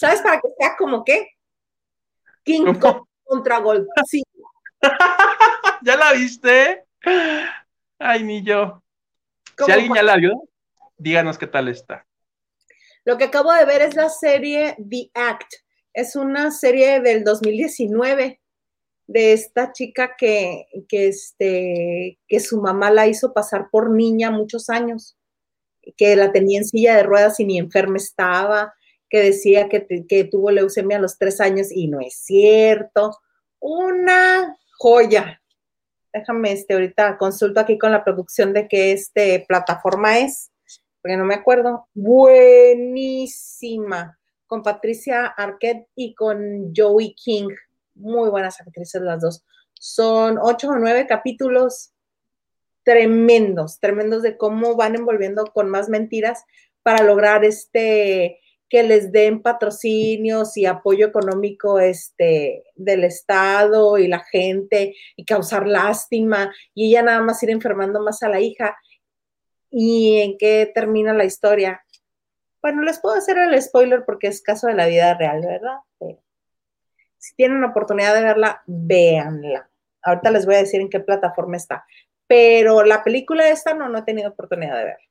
[0.00, 1.28] ¿Sabes para que sea como qué?
[2.42, 3.62] King Kong contra.
[4.06, 4.22] Sí.
[5.82, 6.86] ¿Ya la viste?
[7.98, 8.82] Ay, ni yo.
[9.58, 10.48] Si alguien ya la vio,
[10.96, 12.06] díganos qué tal está.
[13.04, 15.52] Lo que acabo de ver es la serie The Act.
[15.92, 18.40] Es una serie del 2019
[19.06, 24.70] de esta chica que, que, este, que su mamá la hizo pasar por niña muchos
[24.70, 25.18] años,
[25.98, 28.72] que la tenía en silla de ruedas y ni enferma estaba,
[29.10, 33.18] que decía que, tuvo leucemia a los tres años y no es cierto.
[33.58, 35.42] Una joya,
[36.12, 40.52] déjame este, ahorita consulto aquí con la producción de qué este plataforma es,
[41.02, 41.88] porque no me acuerdo.
[41.92, 43.26] Buenísima,
[44.46, 47.48] con Patricia Arquette y con Joey King.
[47.96, 49.44] Muy buenas actrices las dos.
[49.74, 51.92] Son ocho o nueve capítulos
[52.84, 56.44] tremendos, tremendos de cómo van envolviendo con más mentiras
[56.82, 64.20] para lograr este que les den patrocinios y apoyo económico este, del Estado y la
[64.20, 68.78] gente y causar lástima y ella nada más ir enfermando más a la hija.
[69.70, 71.84] ¿Y en qué termina la historia?
[72.62, 75.78] Bueno, les puedo hacer el spoiler porque es caso de la vida real, ¿verdad?
[77.18, 79.68] si tienen la oportunidad de verla, véanla.
[80.02, 81.84] Ahorita les voy a decir en qué plataforma está.
[82.26, 85.08] Pero la película esta no, no he tenido oportunidad de verla.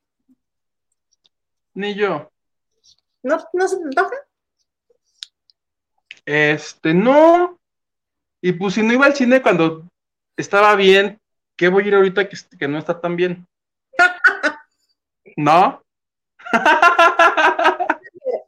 [1.74, 2.29] Ni yo.
[3.22, 4.16] ¿No, no se te antoja?
[6.24, 7.58] Este, no.
[8.40, 9.88] Y pues si no iba al cine cuando
[10.36, 11.20] estaba bien,
[11.56, 13.46] ¿qué voy a ir ahorita que, que no está tan bien?
[15.36, 15.82] ¿No?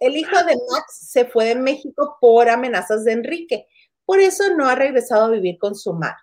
[0.01, 3.67] El hijo de Max se fue de México por amenazas de Enrique.
[4.05, 6.17] Por eso no ha regresado a vivir con su madre.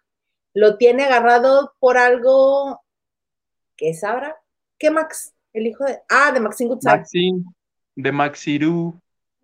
[0.53, 2.81] Lo tiene agarrado por algo
[3.79, 4.35] ¿qué sabrá?
[4.77, 5.33] ¿Qué Max?
[5.53, 6.01] El hijo de.
[6.09, 6.97] Ah, de Maxine Goodside.
[6.97, 7.43] Maxine.
[8.01, 8.97] De Maxiru.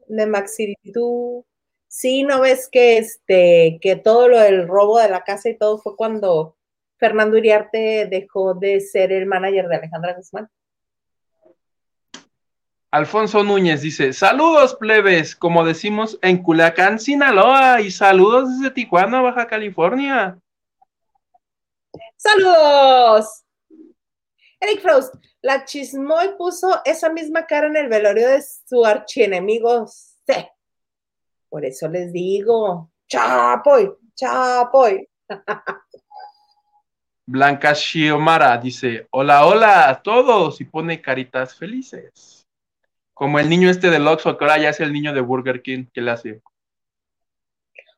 [0.08, 1.46] De Maxiru.
[1.90, 5.78] Sí, ¿no ves que este, que todo lo del robo de la casa y todo
[5.78, 6.56] fue cuando
[6.98, 10.50] Fernando Iriarte dejó de ser el manager de Alejandra Guzmán?
[12.92, 19.48] Alfonso Núñez dice, saludos plebes, como decimos en Culiacán, Sinaloa, y saludos desde Tijuana, Baja
[19.48, 20.40] California.
[22.16, 23.45] Saludos.
[24.68, 30.52] Eric Frost, la chismoy puso esa misma cara en el velorio de su archienemigo C.
[31.50, 35.08] Por eso les digo, chapoy, chapoy.
[37.28, 42.48] Blanca Shiomara dice, hola, hola a todos y pone caritas felices.
[43.14, 45.86] Como el niño este de Oxford, que ahora ya es el niño de Burger King,
[45.94, 46.42] que le hace.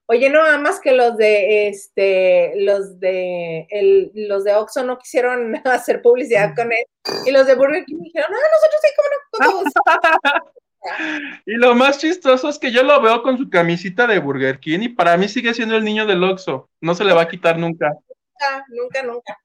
[0.09, 4.97] Oye, no, nada más que los de este, los de el, los de Oxxo no
[4.97, 6.85] quisieron hacer publicidad con él.
[7.25, 10.51] Y los de Burger King dijeron, no, nosotros sí, cómo no,
[11.45, 14.79] y lo más chistoso es que yo lo veo con su camisita de Burger King
[14.83, 16.69] y para mí sigue siendo el niño del Oxxo.
[16.79, 17.89] No se le va a quitar nunca.
[17.89, 19.37] Nunca, nunca, nunca.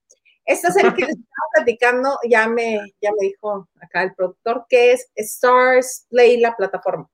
[0.44, 4.92] Esta serie que les estaba platicando, ya me, ya me dijo acá el productor, que
[4.92, 7.08] es Stars Play, la plataforma.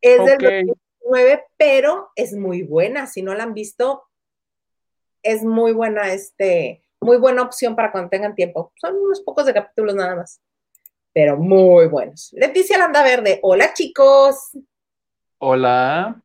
[0.00, 0.74] Es del
[1.56, 3.06] pero es muy buena.
[3.06, 4.04] Si no la han visto,
[5.22, 8.72] es muy buena, este, muy buena opción para cuando tengan tiempo.
[8.76, 10.40] Son unos pocos de capítulos nada más,
[11.12, 12.30] pero muy buenos.
[12.32, 14.50] Leticia Landa Verde, hola chicos.
[15.38, 16.20] Hola.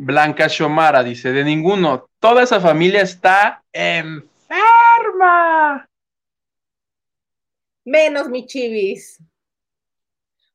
[0.00, 4.28] Blanca Shomara dice, de ninguno, toda esa familia está enferma.
[7.84, 9.20] Menos mi chivis.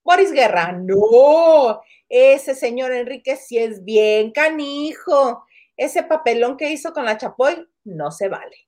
[0.04, 5.46] Boris Guerra, no, ese señor Enrique sí es bien canijo.
[5.76, 8.68] Ese papelón que hizo con la Chapoy no se vale.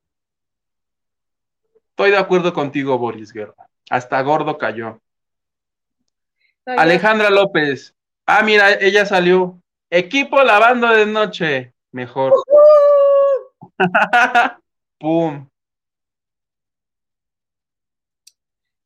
[1.90, 3.70] Estoy de acuerdo contigo, Boris Guerra.
[3.90, 5.00] Hasta gordo cayó.
[6.66, 7.96] Alejandra López.
[8.26, 9.62] Ah, mira, ella salió.
[9.90, 11.74] Equipo lavando de noche.
[11.92, 12.34] Mejor.
[15.00, 15.48] Pum.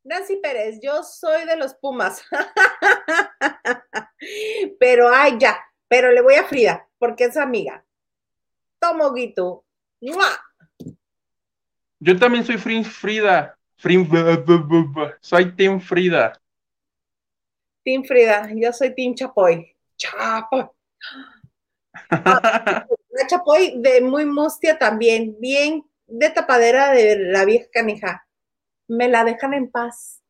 [0.10, 2.24] Nancy Pérez, yo soy de los Pumas.
[4.80, 7.86] pero ay, ya, pero le voy a Frida, porque es amiga.
[8.80, 9.66] Tomo Guito.
[12.00, 13.56] Yo también soy Frida.
[15.22, 16.42] soy Team Frida.
[17.84, 19.76] Team Frida, yo soy Team Chapoy.
[19.96, 20.66] Chapoy.
[22.10, 28.26] la Chapoy de muy mustia también, bien de tapadera de la vieja canija
[28.90, 30.22] me la dejan en paz.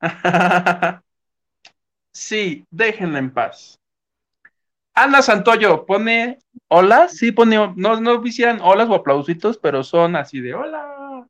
[2.12, 3.78] sí, déjenla en paz.
[4.94, 10.40] Ana Santoyo pone hola, sí pone, no, no hicieran holas o aplausitos, pero son así
[10.40, 11.28] de hola.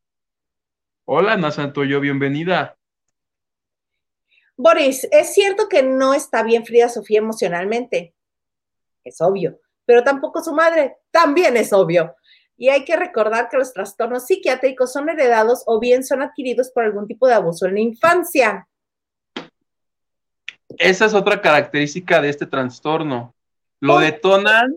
[1.06, 2.76] Hola Ana Santoyo, bienvenida.
[4.56, 8.14] Boris, es cierto que no está bien Frida Sofía emocionalmente,
[9.02, 12.14] es obvio, pero tampoco su madre, también es obvio.
[12.56, 16.84] Y hay que recordar que los trastornos psiquiátricos son heredados o bien son adquiridos por
[16.84, 18.68] algún tipo de abuso en la infancia.
[20.78, 23.34] Esa es otra característica de este trastorno.
[23.80, 24.74] Lo detonan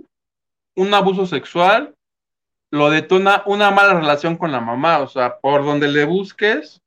[0.76, 1.96] un abuso sexual,
[2.70, 6.82] lo detona una mala relación con la mamá, o sea, por donde le busques.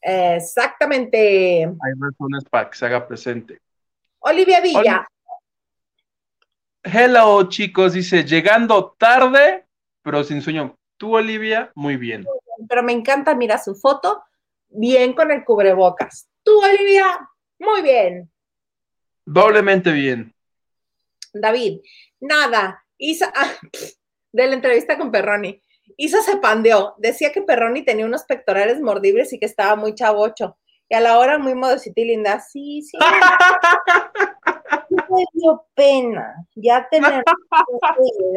[0.00, 1.64] Exactamente.
[1.64, 3.60] Hay razones para que se haga presente.
[4.20, 5.06] Olivia Villa,
[6.82, 9.66] Hello, chicos, dice, llegando tarde,
[10.02, 10.76] pero sin sueño.
[10.96, 12.24] Tú, Olivia, muy bien.
[12.68, 14.22] Pero me encanta, mira su foto,
[14.68, 16.28] bien con el cubrebocas.
[16.42, 18.30] Tú, Olivia, muy bien.
[19.24, 20.34] Doblemente bien.
[21.32, 21.80] David,
[22.20, 23.52] nada, Isa, ah,
[24.32, 25.60] de la entrevista con Perroni.
[25.96, 30.56] Isa se pandeó, decía que Perroni tenía unos pectorales mordibles y que estaba muy chavocho.
[30.88, 32.96] Y a la hora muy modosita y linda, sí, sí.
[35.10, 37.22] me dio pena, ya tener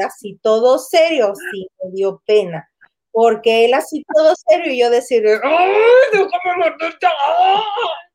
[0.05, 2.69] así todo serio, sí, me dio pena,
[3.11, 5.73] porque él así todo serio y yo decir, ¡ay,
[6.11, 6.75] déjame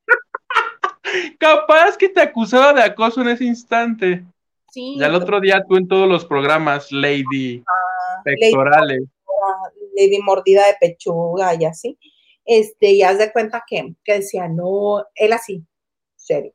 [1.38, 4.24] Capaz que te acusaba de acoso en ese instante.
[4.70, 4.96] Sí.
[4.98, 9.02] Y al otro día tú en todos los programas, Lady ah, Pectorales.
[9.96, 11.98] Lady, Mordida de Pechuga y así.
[12.44, 15.64] Este, y haz de cuenta que, que decía, no, él así,
[16.16, 16.52] serio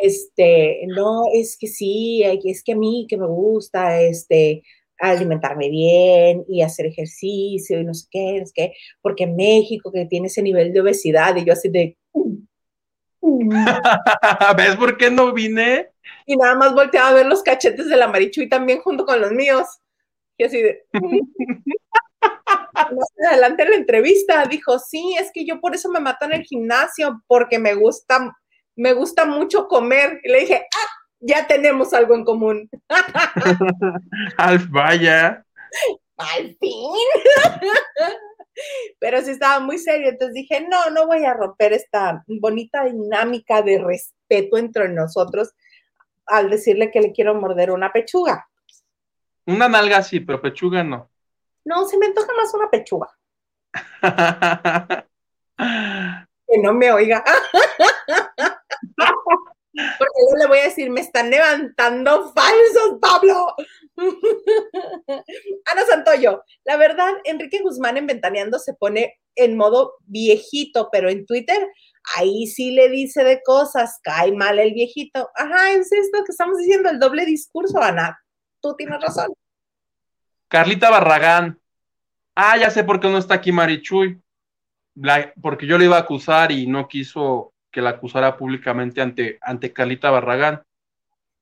[0.00, 4.62] este, no, es que sí, es que a mí que me gusta, este,
[5.00, 10.28] alimentarme bien y hacer ejercicio y no sé qué, es que, porque México que tiene
[10.28, 11.96] ese nivel de obesidad y yo así de...
[14.56, 15.90] ¿Ves por qué no vine?
[16.26, 19.32] Y nada más volteaba a ver los cachetes de la Marichuy también junto con los
[19.32, 19.66] míos.
[20.36, 20.84] Y así de...
[22.74, 26.32] más adelante en la entrevista dijo, sí, es que yo por eso me mato en
[26.32, 28.36] el gimnasio, porque me gusta
[28.80, 30.20] me gusta mucho comer.
[30.24, 30.88] Y le dije, ah,
[31.20, 32.70] ya tenemos algo en común.
[34.38, 35.44] Al vaya.
[36.16, 36.94] Al fin.
[38.98, 43.62] Pero sí estaba muy serio, entonces dije, no, no voy a romper esta bonita dinámica
[43.62, 45.54] de respeto entre nosotros
[46.26, 48.48] al decirle que le quiero morder una pechuga.
[49.46, 51.10] Una nalga sí, pero pechuga no.
[51.64, 53.08] No, se me antoja más una pechuga.
[56.46, 57.24] que no me oiga.
[59.72, 63.54] Porque yo le voy a decir, me están levantando falsos, Pablo.
[65.66, 71.24] Ana Santoyo, la verdad, Enrique Guzmán en Ventaneando se pone en modo viejito, pero en
[71.24, 71.68] Twitter
[72.16, 75.30] ahí sí le dice de cosas, cae mal el viejito.
[75.34, 78.18] Ajá, es esto que estamos diciendo, el doble discurso, Ana.
[78.60, 79.32] Tú tienes razón.
[80.48, 81.60] Carlita Barragán.
[82.34, 84.20] Ah, ya sé por qué no está aquí Marichuy.
[85.40, 89.72] porque yo le iba a acusar y no quiso que la acusara públicamente ante, ante
[89.72, 90.62] Carlita Barragán.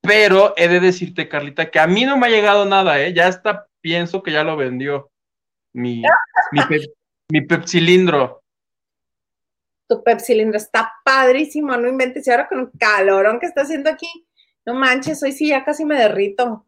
[0.00, 3.12] Pero he de decirte, Carlita, que a mí no me ha llegado nada, ¿eh?
[3.12, 5.10] Ya hasta pienso que ya lo vendió
[5.72, 6.02] mi,
[6.52, 6.60] mi,
[7.30, 8.42] mi pepsilindro.
[9.88, 12.26] Tu pepsilindro está padrísimo, no inventes.
[12.26, 14.26] Y ahora con el calorón que está haciendo aquí,
[14.66, 16.66] no manches, hoy sí ya casi me derrito.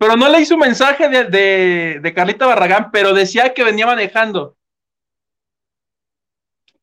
[0.00, 4.55] Pero no le hizo mensaje de, de, Carlita Barragán, pero decía que venía manejando.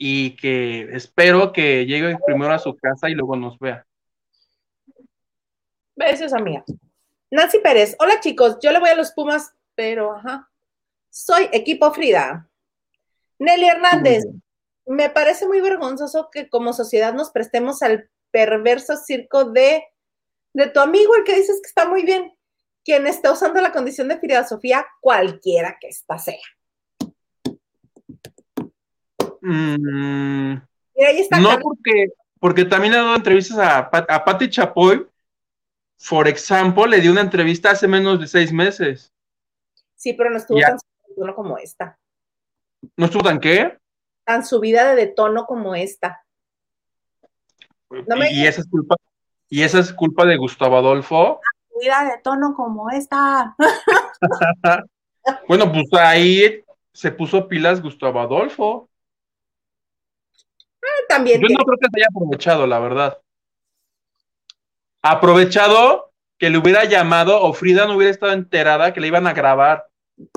[0.05, 3.87] Y que espero que llegue primero a su casa y luego nos vea.
[5.95, 6.65] Besos, amiga.
[7.31, 10.49] Nancy Pérez, hola chicos, yo le voy a los Pumas, pero ajá.
[11.09, 12.49] Soy equipo Frida.
[13.39, 14.25] Nelly Hernández,
[14.85, 19.85] me parece muy vergonzoso que como sociedad nos prestemos al perverso circo de,
[20.51, 22.37] de tu amigo, el que dices que está muy bien,
[22.83, 26.43] quien está usando la condición de filosofía, cualquiera que ésta sea.
[29.45, 30.53] Mm,
[31.41, 32.07] no, porque,
[32.39, 35.05] porque también ha dado entrevistas a, a Patti Chapoy.
[36.09, 39.13] Por ejemplo, le dio una entrevista hace menos de seis meses.
[39.95, 41.97] Sí, pero no estuvo tan subida como esta.
[42.97, 43.77] ¿No estuvo tan qué?
[44.25, 46.25] Tan subida de tono como esta.
[48.31, 48.95] y, esa es culpa,
[49.49, 51.41] y esa es culpa de Gustavo Adolfo.
[51.69, 53.55] Subida de tono como esta.
[55.47, 56.63] bueno, pues ahí
[56.93, 58.89] se puso pilas Gustavo Adolfo.
[60.83, 61.41] Ah, también.
[61.41, 63.19] Yo no creo que se haya aprovechado, la verdad.
[65.01, 69.33] Aprovechado que le hubiera llamado o Frida no hubiera estado enterada que le iban a
[69.33, 69.87] grabar.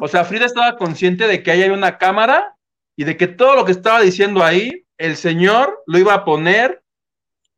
[0.01, 2.57] O sea, Frida estaba consciente de que ahí hay una cámara
[2.97, 6.83] y de que todo lo que estaba diciendo ahí, el señor lo iba a poner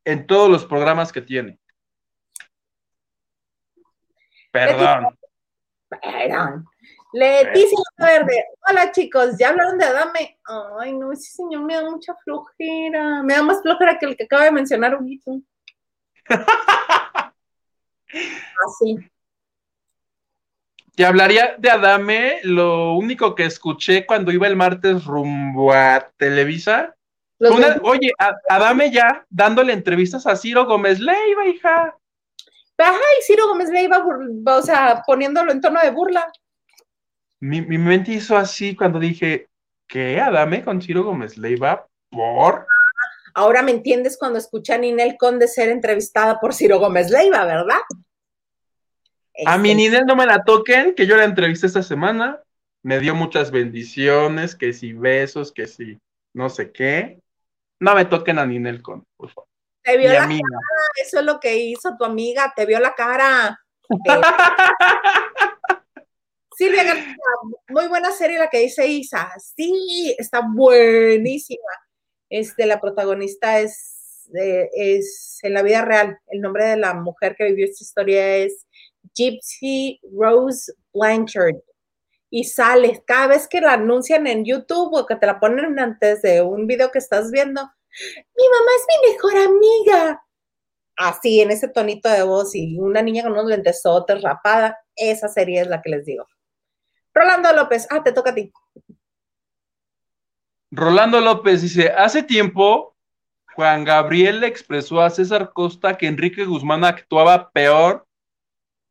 [0.05, 1.59] en todos los programas que tiene.
[4.51, 5.19] Perdón.
[5.89, 6.65] Perdón.
[7.13, 8.45] Leticia Verde.
[8.69, 10.39] Hola chicos, ¿ya hablaron de Adame?
[10.79, 13.23] Ay, no, ese señor me da mucha flojera.
[13.23, 15.41] Me da más flojera que el que acaba de mencionar Huguito.
[18.67, 18.99] Así.
[20.95, 26.95] Te hablaría de Adame, lo único que escuché cuando iba el martes rumbo a Televisa.
[27.39, 28.13] oye,
[28.49, 31.97] Adame ya dándole entrevistas a Ciro Gómez Leiva, hija.
[32.77, 34.05] Ajá, y Ciro Gómez Leiva,
[34.47, 36.31] o sea, poniéndolo en tono de burla.
[37.41, 39.49] Mi, mi mente hizo así cuando dije,
[39.87, 40.21] ¿qué?
[40.21, 42.67] Adame con Ciro Gómez Leiva, ¿por?
[43.35, 47.79] Ahora me entiendes cuando escuché a Ninel Conde ser entrevistada por Ciro Gómez Leiva, ¿verdad?
[49.47, 52.41] A mi este, Ninel no me la toquen, que yo la entrevisté esta semana.
[52.83, 56.01] Me dio muchas bendiciones, que si besos, que si
[56.35, 57.21] no sé qué.
[57.81, 59.49] No me toquen a Ninel con, por favor.
[59.83, 60.39] Te vio la cara,
[60.97, 63.61] eso es lo que hizo tu amiga, te vio la cara.
[66.59, 67.15] Silvia García,
[67.69, 69.31] muy buena serie la que dice Isa.
[69.39, 71.71] Sí, está buenísima.
[72.29, 74.29] Este, la protagonista es,
[74.75, 76.19] es en la vida real.
[76.27, 78.67] El nombre de la mujer que vivió esta historia es
[79.15, 81.61] Gypsy Rose Blanchard.
[82.29, 86.23] Y sale cada vez que la anuncian en YouTube o que te la ponen antes
[86.23, 87.63] de un video que estás viendo.
[87.63, 90.23] Mi mamá es mi mejor amiga.
[90.97, 94.77] Así, en ese tonito de voz y una niña con unos lentesotes rapada.
[94.97, 96.27] Esa serie es la que les digo.
[97.19, 98.53] Rolando López, ah, te toca a ti.
[100.71, 102.95] Rolando López dice, hace tiempo
[103.57, 108.07] Juan Gabriel le expresó a César Costa que Enrique Guzmán actuaba peor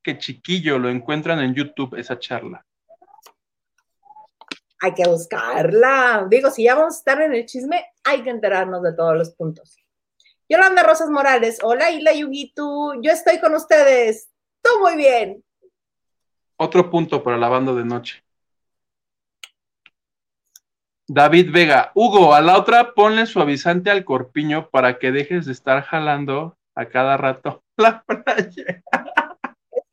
[0.03, 2.65] que chiquillo, lo encuentran en YouTube esa charla.
[4.81, 6.27] Hay que buscarla.
[6.29, 9.31] Digo, si ya vamos a estar en el chisme, hay que enterarnos de todos los
[9.35, 9.77] puntos.
[10.49, 14.29] Yolanda Rosas Morales, hola Isla Yugitu, yo estoy con ustedes.
[14.61, 15.43] Todo muy bien.
[16.57, 18.23] Otro punto para la banda de noche.
[21.07, 25.83] David Vega, Hugo, a la otra ponle suavizante al corpiño para que dejes de estar
[25.83, 28.83] jalando a cada rato la playa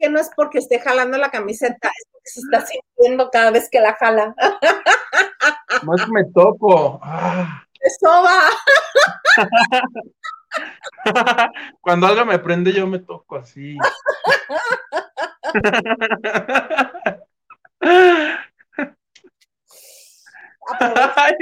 [0.08, 3.80] no es porque esté jalando la camiseta, es porque se está sintiendo cada vez que
[3.80, 4.34] la jala.
[5.82, 7.00] Más me toco.
[7.80, 8.40] Eso va.
[11.80, 13.76] Cuando algo me prende, yo me toco así.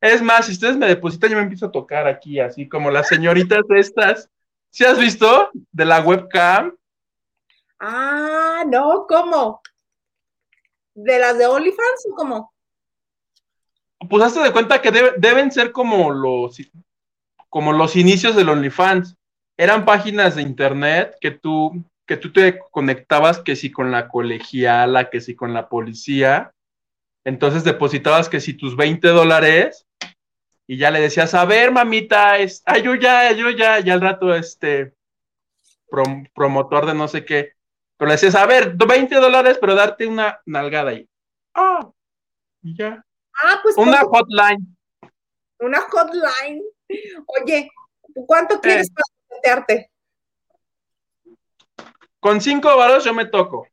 [0.00, 3.06] Es más, si ustedes me depositan, yo me empiezo a tocar aquí, así como las
[3.06, 4.28] señoritas estas
[4.72, 6.74] ¿Sí has visto de la webcam?
[7.78, 9.60] Ah, no, ¿cómo?
[10.94, 12.51] ¿De las de OnlyFans o cómo?
[14.08, 16.56] Pues hazte de cuenta que deben ser como los,
[17.48, 19.16] como los inicios del OnlyFans.
[19.56, 25.10] Eran páginas de internet que tú, que tú te conectabas que si con la colegiala,
[25.10, 26.52] que si con la policía.
[27.24, 29.86] Entonces depositabas que si tus 20 dólares
[30.66, 34.00] y ya le decías, a ver, mamita, es, ay, yo ya, yo ya, ya al
[34.00, 34.94] rato, este,
[36.34, 37.52] promotor de no sé qué,
[37.96, 41.08] pero le decías, a ver, 20 dólares, pero darte una nalgada ahí.
[41.54, 41.90] Ah,
[42.62, 43.04] y ya.
[43.42, 43.76] Ah, pues.
[43.76, 44.76] Una hotline.
[45.60, 46.62] Una hotline.
[47.26, 47.70] Oye,
[48.26, 48.94] ¿cuánto quieres eh.
[48.94, 49.06] para
[49.36, 49.90] meterte?
[52.20, 53.66] Con cinco varos yo me toco.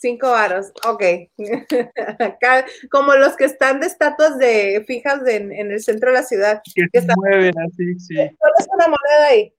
[0.00, 1.02] Cinco varos, ok.
[2.90, 6.62] Como los que están de estatuas de fijas en el centro de la ciudad.
[6.74, 8.14] Que, se mueven así, sí.
[8.14, 9.54] Pones una moneda ahí.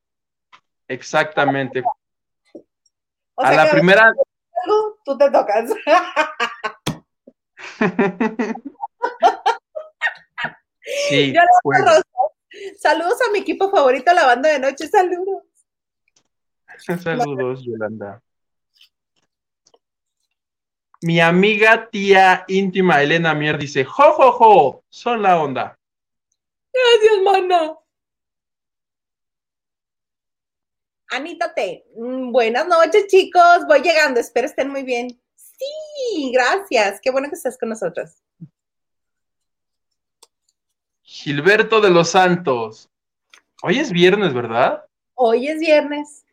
[0.87, 1.83] Exactamente.
[3.37, 4.11] a la primera.
[5.05, 5.69] tú te tocas.
[11.11, 11.33] sí,
[12.79, 14.87] Saludos a mi equipo favorito, la banda de noche.
[14.87, 15.43] Saludos.
[17.03, 18.21] Saludos, Yolanda.
[21.01, 25.79] Mi amiga tía íntima Elena Mier dice, jo, jo, jo, son la onda.
[26.71, 27.75] Gracias, mana.
[31.09, 31.85] Anita T.
[31.97, 33.65] Mm, buenas noches, chicos.
[33.67, 34.19] Voy llegando.
[34.19, 35.19] Espero estén muy bien.
[35.35, 36.99] Sí, gracias.
[37.01, 38.21] Qué bueno que estés con nosotros.
[41.11, 42.89] Gilberto de los Santos.
[43.63, 44.85] Hoy es viernes, ¿verdad?
[45.13, 46.25] Hoy es viernes.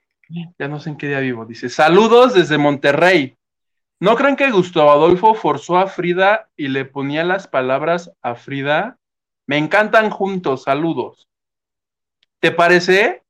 [0.56, 1.44] Ya no sé en qué día vivo.
[1.44, 3.36] Dice, saludos desde Monterrey.
[3.98, 8.98] ¿No creen que Gustavo Adolfo forzó a Frida y le ponía las palabras a Frida?
[9.48, 11.28] Me encantan juntos, saludos.
[12.38, 13.24] ¿Te parece?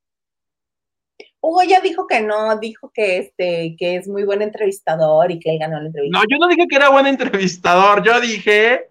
[1.40, 5.53] Hugo ya dijo que no, dijo que este, que es muy buen entrevistador y que
[5.53, 6.18] él ganó la entrevista.
[6.18, 8.90] No, yo no dije que era buen entrevistador, yo dije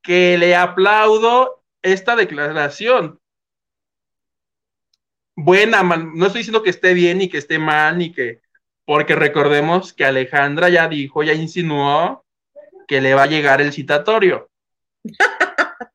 [0.00, 3.20] que le aplaudo esta declaración.
[5.36, 8.40] Buena, no estoy diciendo que esté bien ni que esté mal, ni que
[8.84, 12.24] porque recordemos que Alejandra ya dijo, ya insinuó
[12.86, 14.48] que le va a llegar el citatorio.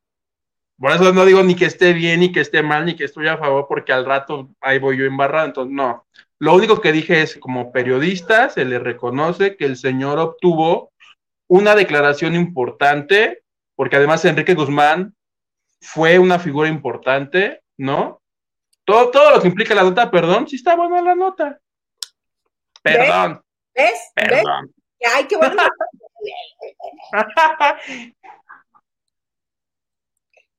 [0.77, 3.27] Por eso no digo ni que esté bien, ni que esté mal, ni que estoy
[3.27, 5.47] a favor, porque al rato ahí voy yo embarrado.
[5.47, 6.05] Entonces, no.
[6.39, 10.91] Lo único que dije es, como periodista, se le reconoce que el señor obtuvo
[11.47, 13.43] una declaración importante,
[13.75, 15.15] porque además Enrique Guzmán
[15.83, 18.21] fue una figura importante, ¿no?
[18.85, 21.59] Todo, todo lo que implica la nota, perdón, sí está buena la nota.
[22.81, 23.43] Perdón.
[23.75, 24.11] ¿Ves?
[24.15, 24.73] Perdón.
[25.13, 25.61] Ay, qué bueno.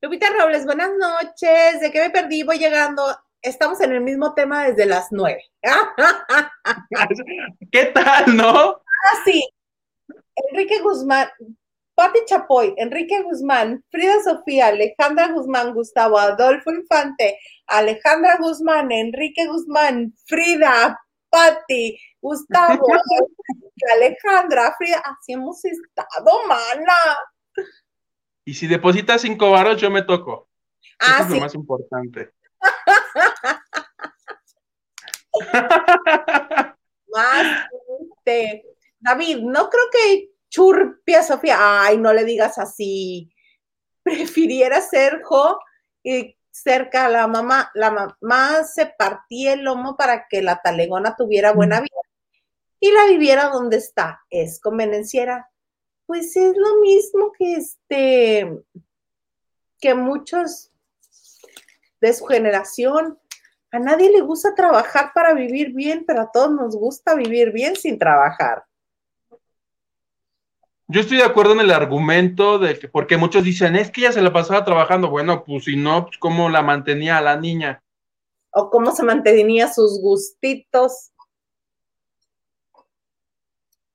[0.01, 1.81] Lupita Robles, buenas noches.
[1.81, 2.43] ¿De qué me perdí?
[2.43, 3.03] Voy llegando.
[3.41, 5.43] Estamos en el mismo tema desde las nueve.
[7.73, 8.73] ¿Qué tal, no?
[8.73, 9.49] Ah, sí.
[10.37, 11.31] Enrique Guzmán,
[11.95, 20.13] Pati Chapoy, Enrique Guzmán, Frida Sofía, Alejandra Guzmán, Gustavo Adolfo Infante, Alejandra Guzmán, Enrique Guzmán,
[20.27, 22.87] Frida, Pati, Gustavo,
[23.95, 27.17] Alejandra, Frida, así hemos estado, mana.
[28.45, 30.49] Y si depositas cinco varos, yo me toco.
[30.99, 32.33] Ah, Eso es lo más importante.
[37.13, 37.67] más,
[39.01, 43.31] David, no creo que churpia Sofía, ay, no le digas así.
[44.05, 45.59] Prefiriera ser Jo
[46.03, 51.17] y cerca a la mamá, la mamá se partía el lomo para que la talegona
[51.17, 51.97] tuviera buena vida
[52.79, 54.21] y la viviera donde está.
[54.31, 55.51] Es convenenciera.
[56.07, 58.63] Pues es lo mismo que este,
[59.81, 60.71] que muchos
[62.01, 63.19] de su generación.
[63.73, 67.75] A nadie le gusta trabajar para vivir bien, pero a todos nos gusta vivir bien
[67.75, 68.65] sin trabajar.
[70.87, 74.13] Yo estoy de acuerdo en el argumento de que, porque muchos dicen, es que ella
[74.13, 75.09] se la pasaba trabajando.
[75.09, 77.83] Bueno, pues si no, pues, ¿cómo la mantenía la niña?
[78.51, 81.11] O cómo se mantenía sus gustitos.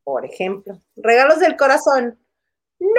[0.03, 2.19] Por ejemplo, regalos del corazón.
[2.79, 2.89] No,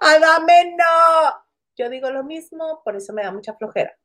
[0.00, 1.44] Adame, no.
[1.76, 3.98] Yo digo lo mismo, por eso me da mucha flojera.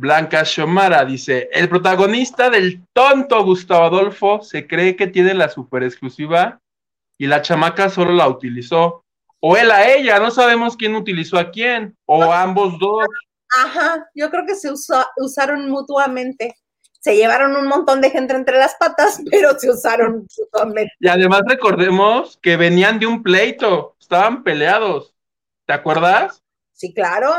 [0.00, 5.82] Blanca Shomara dice, el protagonista del tonto Gustavo Adolfo se cree que tiene la super
[5.82, 6.58] exclusiva
[7.18, 9.04] y la chamaca solo la utilizó.
[9.40, 13.04] O él a ella, no sabemos quién utilizó a quién, o ambos dos.
[13.62, 16.56] Ajá, yo creo que se usaron mutuamente.
[16.98, 20.94] Se llevaron un montón de gente entre las patas, pero se usaron mutuamente.
[20.98, 25.14] Y además recordemos que venían de un pleito, estaban peleados.
[25.66, 26.42] ¿Te acuerdas?
[26.72, 27.34] Sí, claro.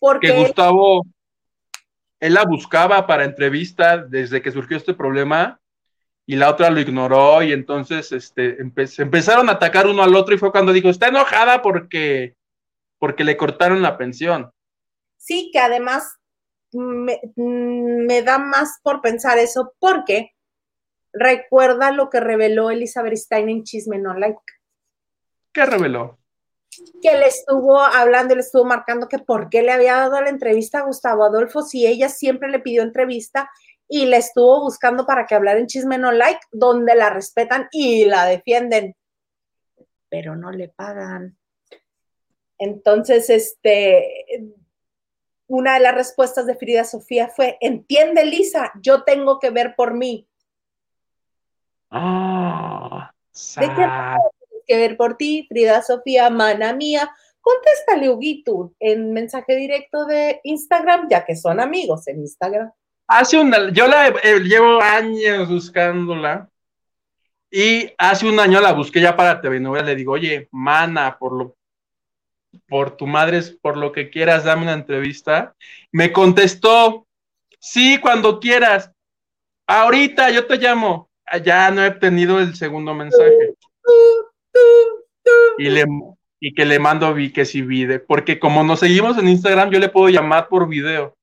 [0.00, 1.04] Porque que Gustavo
[2.20, 5.60] él la buscaba para entrevista desde que surgió este problema
[6.26, 10.38] y la otra lo ignoró y entonces este, empezaron a atacar uno al otro y
[10.38, 12.36] fue cuando dijo, está enojada porque,
[12.98, 14.52] porque le cortaron la pensión.
[15.16, 16.18] Sí, que además
[16.72, 20.32] me, me da más por pensar eso porque
[21.12, 24.38] recuerda lo que reveló Elizabeth Stein en Chisme No Like.
[25.52, 26.19] ¿Qué reveló?
[27.02, 30.78] Que le estuvo hablando, le estuvo marcando que por qué le había dado la entrevista
[30.78, 33.50] a Gustavo Adolfo si ella siempre le pidió entrevista
[33.88, 38.04] y le estuvo buscando para que hablara en Chisme No Like, donde la respetan y
[38.04, 38.96] la defienden,
[40.08, 41.36] pero no le pagan.
[42.56, 44.54] Entonces, este,
[45.48, 49.94] una de las respuestas de Frida Sofía fue, entiende Lisa, yo tengo que ver por
[49.94, 50.28] mí.
[51.90, 53.12] Ah,
[53.56, 53.86] ¿De qué
[54.70, 57.10] que ver por ti, Frida Sofía, mana mía?
[57.40, 62.70] Contéstale, Huguito, en mensaje directo de Instagram, ya que son amigos en Instagram.
[63.08, 66.48] Hace una, yo la eh, llevo años buscándola.
[67.50, 69.86] Y hace un año la busqué ya para TV Novela.
[69.86, 71.56] Le digo, oye, mana, por lo,
[72.68, 75.56] por tu madre, por lo que quieras, dame una entrevista.
[75.90, 77.08] Me contestó,
[77.58, 78.92] sí, cuando quieras.
[79.66, 81.10] Ahorita yo te llamo.
[81.26, 83.56] Ah, ya no he tenido el segundo mensaje.
[85.60, 85.84] Y, le,
[86.40, 89.78] y que le mando vi que si video, porque como nos seguimos en Instagram, yo
[89.78, 91.14] le puedo llamar por video.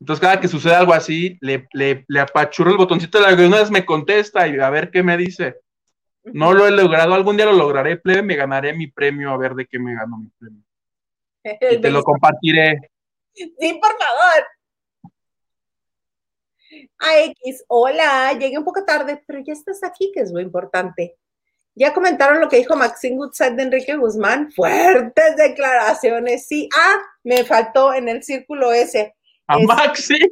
[0.00, 3.46] Entonces, cada que sucede algo así, le, le, le apachurro el botoncito de la y
[3.46, 5.60] una vez me contesta y a ver qué me dice.
[6.24, 9.54] No lo he logrado, algún día lo lograré, plebe, me ganaré mi premio, a ver
[9.54, 10.62] de qué me gano mi premio.
[11.72, 12.78] Y te lo compartiré.
[13.34, 14.46] Sí, por favor.
[16.98, 21.16] AX, hola, llegué un poco tarde, pero ya estás aquí, que es lo importante.
[21.74, 24.52] Ya comentaron lo que dijo Maxine Goodside de Enrique Guzmán.
[24.52, 26.68] Fuertes declaraciones, sí.
[26.76, 29.14] Ah, me faltó en el círculo ese.
[29.46, 30.28] A Maxine.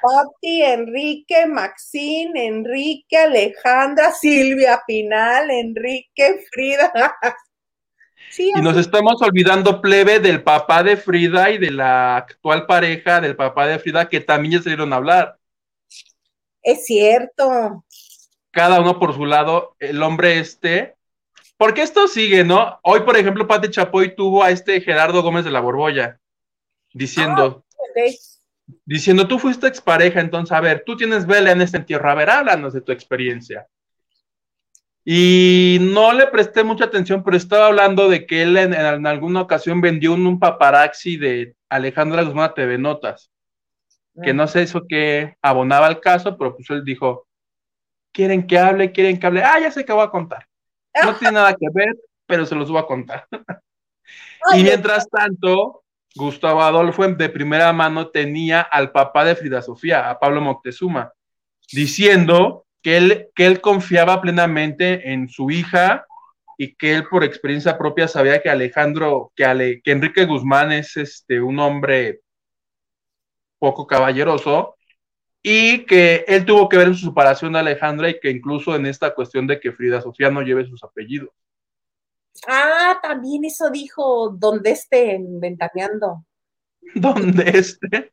[0.00, 6.92] Pati, Enrique, Maxine, Enrique, Alejandra, Silvia Pinal, Enrique, Frida.
[8.30, 13.22] Sí, y nos estamos olvidando, plebe, del papá de Frida y de la actual pareja
[13.22, 15.38] del papá de Frida, que también ya salieron a hablar.
[16.62, 17.84] Es cierto.
[18.58, 20.96] Cada uno por su lado, el hombre este.
[21.56, 22.80] Porque esto sigue, ¿no?
[22.82, 26.18] Hoy, por ejemplo, Pati Chapoy tuvo a este Gerardo Gómez de la Borbolla
[26.92, 27.64] diciendo.
[27.96, 28.00] Ah,
[28.84, 32.30] diciendo, tú fuiste expareja, entonces, a ver, tú tienes vela en este entierro, a ver,
[32.30, 33.68] háblanos de tu experiencia.
[35.04, 38.74] Y no le presté mucha atención, pero estaba hablando de que él en,
[39.06, 43.30] alguna ocasión vendió un, paparazzi de Alejandra Guzmán TV Notas,
[44.20, 47.27] que no sé eso que abonaba el caso, pero pues él dijo,
[48.12, 50.46] quieren que hable, quieren que hable, ah, ya sé que voy a contar.
[51.04, 51.96] No tiene nada que ver,
[52.26, 53.26] pero se los voy a contar.
[54.54, 55.82] y mientras tanto,
[56.14, 61.12] Gustavo Adolfo de primera mano tenía al papá de Frida Sofía, a Pablo Moctezuma,
[61.72, 66.06] diciendo que él, que él confiaba plenamente en su hija
[66.56, 71.40] y que él por experiencia propia sabía que Alejandro, que, que Enrique Guzmán es este,
[71.40, 72.20] un hombre
[73.58, 74.77] poco caballeroso
[75.50, 78.84] y que él tuvo que ver en su separación de Alejandra y que incluso en
[78.84, 81.30] esta cuestión de que Frida Sofía no lleve sus apellidos.
[82.46, 86.26] Ah, también eso dijo donde esté ventaneando.
[86.94, 88.12] ¿Dónde esté?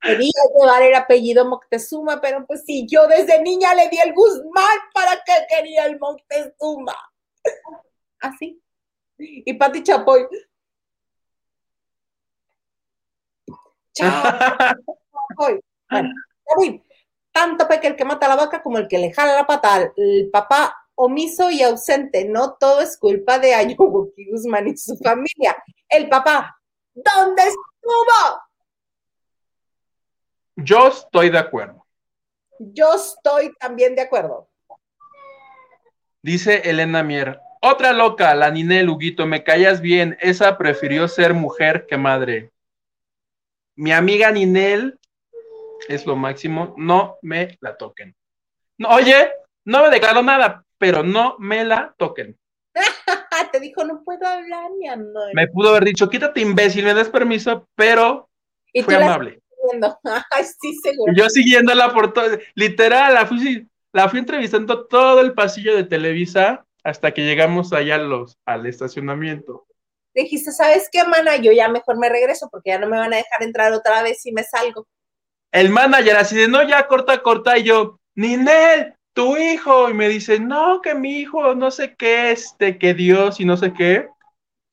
[0.00, 4.78] Quería llevar el apellido Moctezuma, pero pues sí, yo desde niña le di el Guzmán
[4.92, 6.96] para que quería el Moctezuma.
[8.18, 8.60] Así.
[9.16, 10.26] Y Pati Chapoy.
[13.89, 13.89] Chao.
[13.89, 13.89] Chapoy.
[15.36, 16.10] Bueno,
[17.32, 19.92] tanto peque el que mata la vaca como el que le jala la pata.
[19.96, 25.56] El papá omiso y ausente, no todo es culpa de Ayubuki Guzmán y su familia.
[25.88, 26.58] El papá,
[26.94, 28.42] ¿dónde estuvo?
[30.56, 31.86] Yo estoy de acuerdo.
[32.58, 34.50] Yo estoy también de acuerdo.
[36.22, 41.86] Dice Elena Mier, otra loca, la Ninel Huguito, me callas bien, esa prefirió ser mujer
[41.86, 42.52] que madre.
[43.80, 45.00] Mi amiga Ninel
[45.88, 48.14] es lo máximo, no me la toquen.
[48.76, 49.30] No, oye,
[49.64, 52.38] no me declaró nada, pero no me la toquen.
[53.52, 55.30] Te dijo, no puedo hablar, mi amor.
[55.32, 58.28] Me pudo haber dicho, quítate imbécil, me das permiso, pero
[58.84, 59.40] fue amable.
[60.30, 61.14] Ay, sí, seguro.
[61.16, 66.66] yo siguiéndola por todo, literal, la fui, la fui entrevistando todo el pasillo de Televisa
[66.84, 69.66] hasta que llegamos allá los, al estacionamiento.
[70.14, 71.36] Dijiste, ¿sabes qué, mana?
[71.36, 74.22] Yo ya mejor me regreso porque ya no me van a dejar entrar otra vez
[74.22, 74.86] si me salgo
[75.52, 80.08] el manager así de, no, ya corta, corta, y yo, Ninel, tu hijo, y me
[80.08, 84.08] dice, no, que mi hijo, no sé qué, este, que Dios y no sé qué.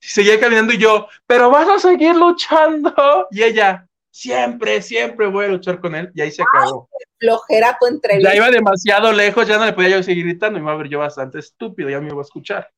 [0.00, 2.94] Y seguía caminando y yo, pero vas a seguir luchando.
[3.32, 6.10] Y ella, siempre, siempre voy a luchar con él.
[6.14, 6.88] Y ahí se acabó.
[7.18, 8.30] flojera tu entrevista.
[8.30, 10.58] Ya iba demasiado lejos, ya no le podía yo seguir gritando.
[10.58, 12.70] Y me iba a ver yo bastante estúpido, ya me iba a escuchar.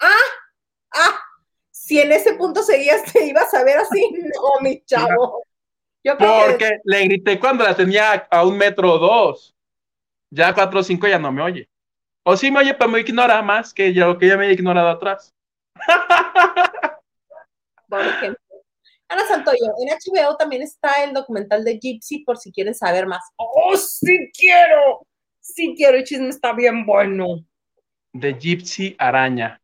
[0.00, 0.08] Ah,
[1.84, 4.02] si en ese punto seguías, te ibas a ver así.
[4.34, 5.42] No, mi chavo.
[6.02, 9.54] Porque le grité cuando la tenía a un metro o dos.
[10.30, 11.68] Ya cuatro o cinco ya no me oye.
[12.24, 14.88] O sí me oye, pero me ignora más que lo que ya me ha ignorado
[14.88, 15.34] atrás.
[19.08, 23.22] Ana Santoyo, en HBO también está el documental de Gypsy por si quieren saber más.
[23.36, 25.06] ¡Oh, sí quiero!
[25.38, 27.44] Sí quiero, el chisme está bien bueno.
[28.12, 29.60] De Gypsy Araña.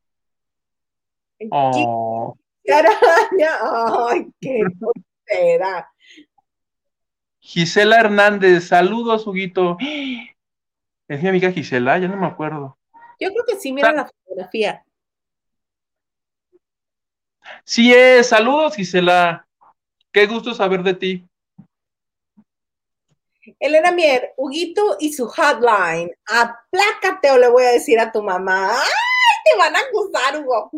[1.50, 2.36] Oh.
[2.68, 3.50] Araña.
[4.08, 5.90] Ay, qué tontera.
[7.38, 9.76] Gisela Hernández, saludos, Huguito.
[11.08, 12.78] Es mi amiga Gisela, ya no me acuerdo.
[13.18, 14.84] Yo creo que sí, mira la fotografía.
[17.64, 19.46] Sí es, saludos, Gisela.
[20.12, 21.26] Qué gusto saber de ti.
[23.58, 26.12] Elena Mier, Huguito y su hotline.
[26.26, 28.70] Aplácate o le voy a decir a tu mamá.
[28.70, 28.90] ¡Ay!
[29.44, 30.70] Te van a acusar, Hugo.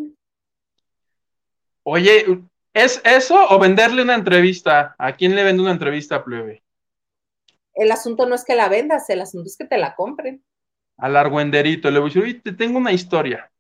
[1.85, 2.24] Oye,
[2.72, 4.95] ¿es eso o venderle una entrevista?
[4.99, 6.62] ¿A quién le vende una entrevista, plebe?
[7.74, 10.45] El asunto no es que la vendas, el asunto es que te la compren.
[10.99, 13.51] Al argüenderito, le voy a decir, oye, te tengo una historia.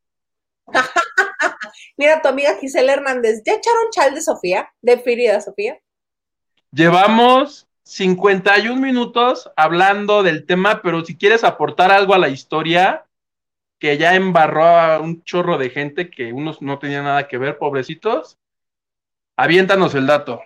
[1.96, 4.72] Mira, tu amiga Gisela Hernández, ¿ya echaron chal de Sofía?
[4.80, 5.78] ¿De Frida Sofía?
[6.70, 13.04] Llevamos 51 minutos hablando del tema, pero si quieres aportar algo a la historia,
[13.82, 17.58] que ya embarró a un chorro de gente que unos no tenían nada que ver,
[17.58, 18.38] pobrecitos,
[19.34, 20.40] aviéntanos el dato.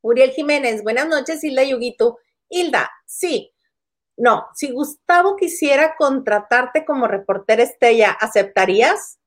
[0.00, 2.18] Uriel Jiménez, buenas noches, Hilda Yuguito.
[2.48, 3.54] Hilda, sí.
[4.16, 9.20] No, si Gustavo quisiera contratarte como reportera estrella, ¿aceptarías?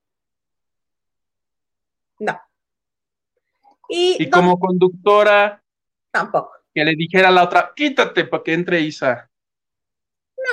[2.20, 2.38] No.
[3.88, 5.64] Y, y como conductora.
[6.12, 6.52] Tampoco.
[6.74, 9.32] Que le dijera a la otra, quítate para que entre Isa.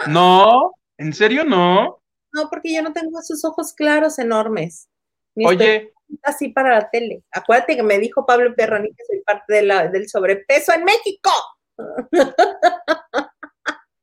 [0.07, 0.13] No.
[0.13, 2.02] No, ¿en serio no?
[2.33, 4.89] No, porque yo no tengo esos ojos claros enormes.
[5.35, 5.93] Ni Oye.
[6.23, 7.23] Así para la tele.
[7.31, 11.31] Acuérdate que me dijo Pablo Perroni que soy parte de la, del sobrepeso en México.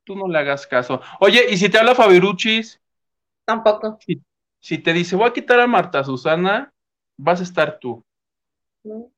[0.04, 1.02] Tú no le hagas caso.
[1.20, 2.82] Oye, ¿y si te habla Fabiruchis?
[3.46, 4.00] Tampoco.
[4.06, 4.24] Si,
[4.60, 6.74] si te dice, voy a quitar a Marta Susana,
[7.16, 8.04] vas a estar tú.
[8.84, 9.12] No.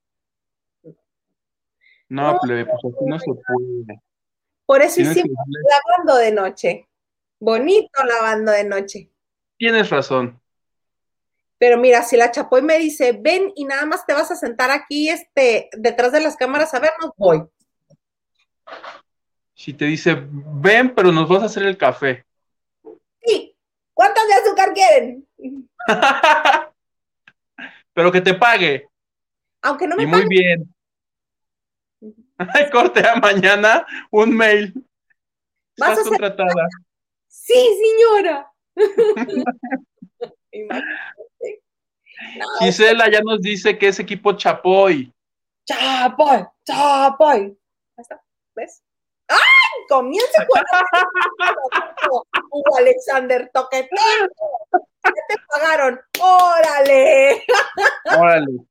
[2.08, 4.02] No, plebe, pues así no se puede.
[4.66, 6.88] Por eso hicimos lavando de noche.
[7.42, 9.10] Bonito lavando de noche.
[9.56, 10.40] Tienes razón.
[11.58, 14.70] Pero mira, si la Chapoy me dice, ven y nada más te vas a sentar
[14.70, 17.42] aquí, este, detrás de las cámaras a vernos, voy.
[19.54, 22.24] Si te dice, ven, pero nos vas a hacer el café.
[23.24, 23.56] Sí.
[23.92, 25.28] ¿Cuántos de azúcar quieren?
[27.92, 28.86] pero que te pague.
[29.62, 30.72] Aunque no me y muy bien.
[32.38, 34.72] Ay, corte a mañana un mail.
[35.76, 36.68] ¿Vas Estás a contratada.
[37.32, 38.52] Sí, señora.
[42.36, 45.10] no, Gisela ya nos dice que es equipo Chapoy.
[45.64, 47.58] Chapoy, Chapoy.
[48.54, 48.82] ¿Ves?
[49.28, 49.38] ¡Ay!
[49.88, 50.62] Comienza con
[52.50, 53.88] Hugo Alexander Toquete.
[55.02, 55.98] ¿Qué te pagaron?
[56.20, 57.46] ¡Órale!
[58.18, 58.66] ¡Órale!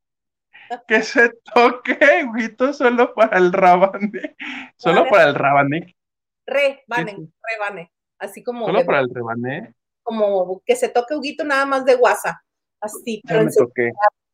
[0.88, 4.38] que se toque, Huguito, solo para el rabane.
[4.78, 5.98] Solo para el rabane.
[6.46, 7.92] Re, vane, re, vane.
[8.22, 8.66] Así como.
[8.68, 9.74] Solo para el rebané.
[10.04, 12.44] Como que se toque Huguito nada más de guasa.
[12.80, 13.22] Así.
[13.26, 13.92] Ya me toqué.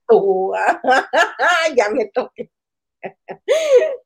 [1.76, 2.52] ya me toqué.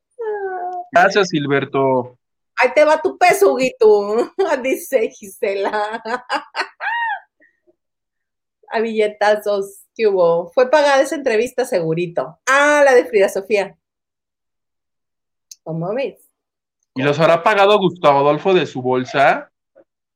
[0.92, 2.16] Gracias, Silberto.
[2.56, 6.02] Ahí te va tu peso, Huguito, dice Gisela.
[8.68, 10.50] A billetazos que hubo.
[10.52, 12.38] Fue pagada esa entrevista, segurito.
[12.46, 13.76] Ah, la de Frida Sofía.
[15.64, 16.28] ¿Cómo ves?
[16.94, 19.51] ¿Y los habrá pagado Gustavo Adolfo de su bolsa?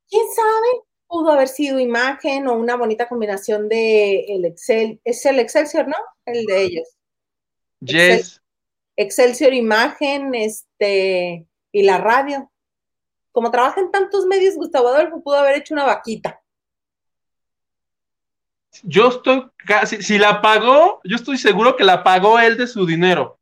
[0.09, 0.85] ¿Quién sabe?
[1.09, 5.01] Pudo haber sido imagen o una bonita combinación de el Excel.
[5.05, 5.97] Es el Excelsior, ¿no?
[6.25, 6.89] El de ellos.
[7.81, 8.43] Yes.
[8.97, 12.51] Excelsior Imagen, este, y la radio.
[13.31, 16.43] Como trabaja en tantos medios, Gustavo Adolfo pudo haber hecho una vaquita.
[18.83, 22.87] Yo estoy casi, si la pagó, yo estoy seguro que la pagó él de su
[22.87, 23.39] dinero.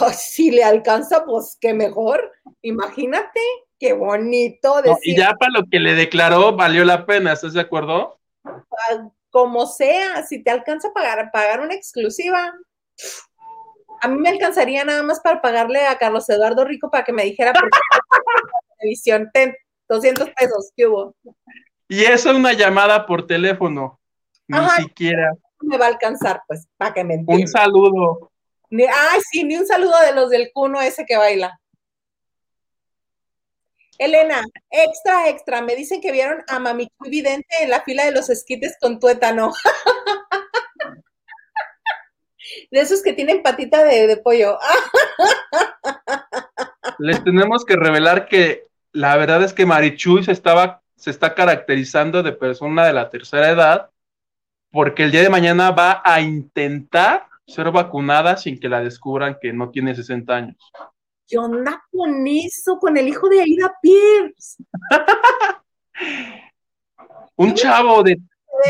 [0.00, 2.32] Oh, si le alcanza, pues qué mejor.
[2.62, 3.40] Imagínate,
[3.82, 4.80] qué bonito.
[4.84, 8.20] No, y ya para lo que le declaró, valió la pena, ¿estás de acuerdo?
[9.30, 12.54] Como sea, si te alcanza a pagar, pagar una exclusiva,
[14.00, 17.24] a mí me alcanzaría nada más para pagarle a Carlos Eduardo Rico para que me
[17.24, 17.68] dijera por
[18.78, 19.52] televisión, ten,
[19.88, 21.16] 200 pesos, ¿qué hubo?
[21.88, 23.98] Y eso es una llamada por teléfono,
[24.46, 24.80] ni Ajá.
[24.80, 25.32] siquiera.
[25.60, 27.42] Me va a alcanzar, pues, para que me entiendan.
[27.42, 28.30] Un saludo.
[28.70, 31.58] Ni, ay, sí, ni un saludo de los del cuno ese que baila.
[34.04, 38.30] Elena, extra, extra, me dicen que vieron a Mami Vidente en la fila de los
[38.30, 39.52] esquites con tuétano.
[42.70, 44.58] de esos que tienen patita de, de pollo.
[46.98, 52.22] Les tenemos que revelar que la verdad es que Marichuy se estaba, se está caracterizando
[52.22, 53.90] de persona de la tercera edad,
[54.70, 59.52] porque el día de mañana va a intentar ser vacunada sin que la descubran que
[59.52, 60.72] no tiene 60 años.
[61.26, 62.78] ¿Qué onda con eso?
[62.78, 64.62] Con el hijo de Aida Pierce.
[67.36, 68.18] Un chavo de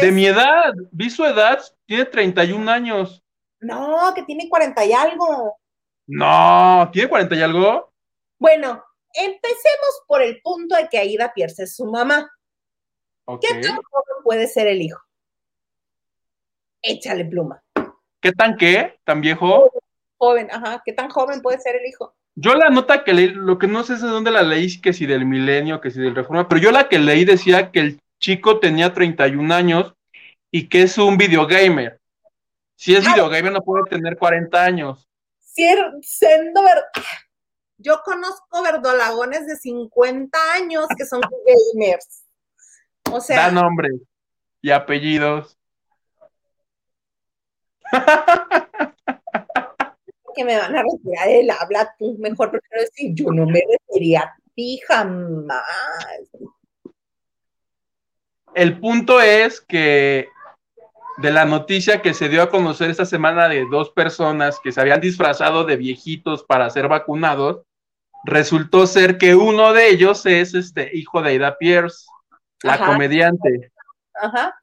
[0.00, 3.22] De mi edad, vi su edad, tiene 31 años.
[3.60, 5.58] No, que tiene 40 y algo.
[6.06, 7.92] No, ¿tiene 40 y algo?
[8.38, 8.84] Bueno,
[9.14, 12.30] empecemos por el punto de que Aida Pierce es su mamá.
[13.40, 15.00] ¿Qué tan joven puede ser el hijo?
[16.82, 17.62] Échale pluma.
[18.20, 18.98] ¿Qué tan qué?
[19.04, 19.70] ¿Tan viejo?
[20.18, 20.82] Joven, ajá.
[20.84, 22.14] ¿Qué tan joven puede ser el hijo?
[22.34, 24.92] Yo la nota que leí, lo que no sé es de dónde la leí, que
[24.92, 28.00] si del milenio, que si del reforma, pero yo la que leí decía que el
[28.20, 29.94] chico tenía 31 años
[30.50, 32.00] y que es un videogamer.
[32.76, 33.12] Si es ah.
[33.12, 35.08] videogamer no puede tener 40 años.
[35.42, 36.84] Siendo verdad.
[37.76, 41.20] Yo conozco verdolagones de 50 años que son
[41.74, 42.24] gamers.
[43.10, 43.36] O sea.
[43.36, 44.00] Da nombres
[44.62, 45.58] y apellidos.
[50.34, 54.20] que me van a retirar el habla, tú mejor prefiero decir, yo no me referiría
[54.20, 56.30] a ti jamás.
[58.54, 60.28] El punto es que
[61.18, 64.80] de la noticia que se dio a conocer esta semana de dos personas que se
[64.80, 67.62] habían disfrazado de viejitos para ser vacunados,
[68.24, 72.06] resultó ser que uno de ellos es este hijo de Aida Pierce,
[72.62, 73.72] la comediante.
[74.14, 74.54] Ajá.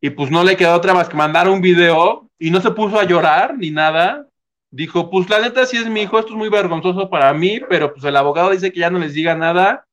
[0.00, 2.98] Y pues no le quedó otra más que mandar un video y no se puso
[2.98, 4.26] a llorar ni nada.
[4.68, 7.92] Dijo, pues la neta sí es mi hijo, esto es muy vergonzoso para mí, pero
[7.92, 9.86] pues el abogado dice que ya no les diga nada.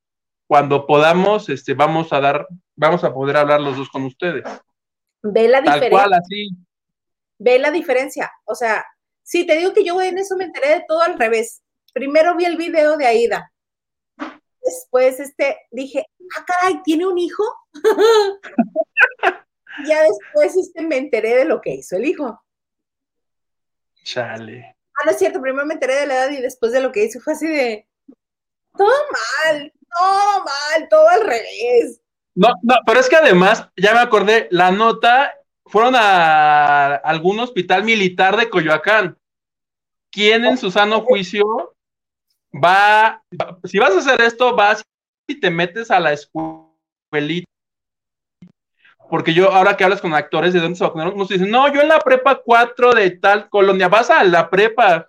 [0.47, 4.43] Cuando podamos, este, vamos a dar, vamos a poder hablar los dos con ustedes.
[5.21, 5.89] Ve la diferencia.
[5.89, 6.49] Tal cual, así.
[7.37, 8.31] Ve la diferencia.
[8.45, 8.83] O sea,
[9.21, 11.61] sí, te digo que yo en eso me enteré de todo al revés.
[11.93, 13.53] Primero vi el video de Aida.
[14.63, 16.03] Después, este, dije,
[16.35, 17.43] ah, caray, ¿tiene un hijo?
[19.87, 22.41] ya después este, me enteré de lo que hizo el hijo.
[24.03, 24.75] Chale.
[24.95, 27.05] Ah, no es cierto, primero me enteré de la edad y después de lo que
[27.05, 27.87] hizo fue así de,
[28.77, 32.01] todo mal, todo mal, todo al revés.
[32.35, 35.33] No, no, pero es que además, ya me acordé, la nota
[35.65, 39.17] fueron a algún hospital militar de Coyoacán.
[40.11, 41.75] ¿Quién en su sano juicio
[42.51, 43.23] va,
[43.65, 44.83] si vas a hacer esto, vas
[45.27, 47.48] y te metes a la escuelita
[49.09, 51.81] porque yo, ahora que hablas con actores de dónde se vacunaron, nos dicen, no, yo
[51.81, 55.07] en la prepa 4 de tal colonia, vas a la prepa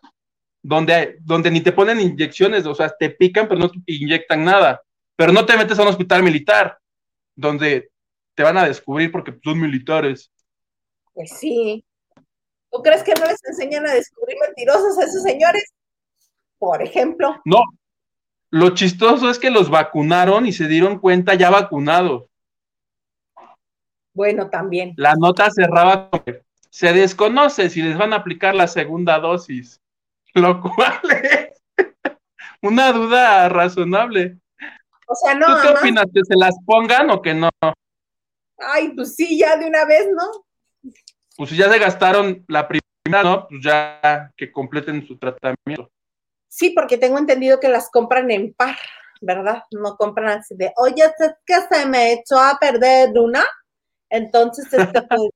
[0.62, 4.82] donde, donde ni te ponen inyecciones, o sea, te pican, pero no te inyectan nada,
[5.16, 6.78] pero no te metes a un hospital militar,
[7.34, 7.90] donde
[8.34, 10.30] te van a descubrir porque son militares.
[11.12, 11.84] Pues sí.
[12.72, 15.64] ¿Tú crees que no les enseñan a descubrir mentirosos a esos señores?
[16.58, 17.40] Por ejemplo.
[17.44, 17.62] No.
[18.50, 22.29] Lo chistoso es que los vacunaron y se dieron cuenta ya vacunados.
[24.12, 24.94] Bueno, también.
[24.96, 26.22] La nota cerraba con
[26.70, 29.80] se desconoce si les van a aplicar la segunda dosis,
[30.34, 31.48] lo cual es
[32.62, 34.38] una duda razonable.
[35.06, 35.46] O sea, no.
[35.46, 36.06] ¿Tú qué opinas?
[36.14, 37.50] ¿Que se las pongan o que no?
[38.58, 40.92] Ay, pues sí, ya de una vez, ¿no?
[41.36, 43.48] Pues si ya se gastaron la primera, ¿no?
[43.48, 45.90] Pues ya que completen su tratamiento.
[46.48, 48.76] Sí, porque tengo entendido que las compran en par,
[49.20, 49.64] ¿verdad?
[49.72, 53.44] No compran así de, oye, es que se me echó a perder una
[54.10, 55.30] entonces, este, pues,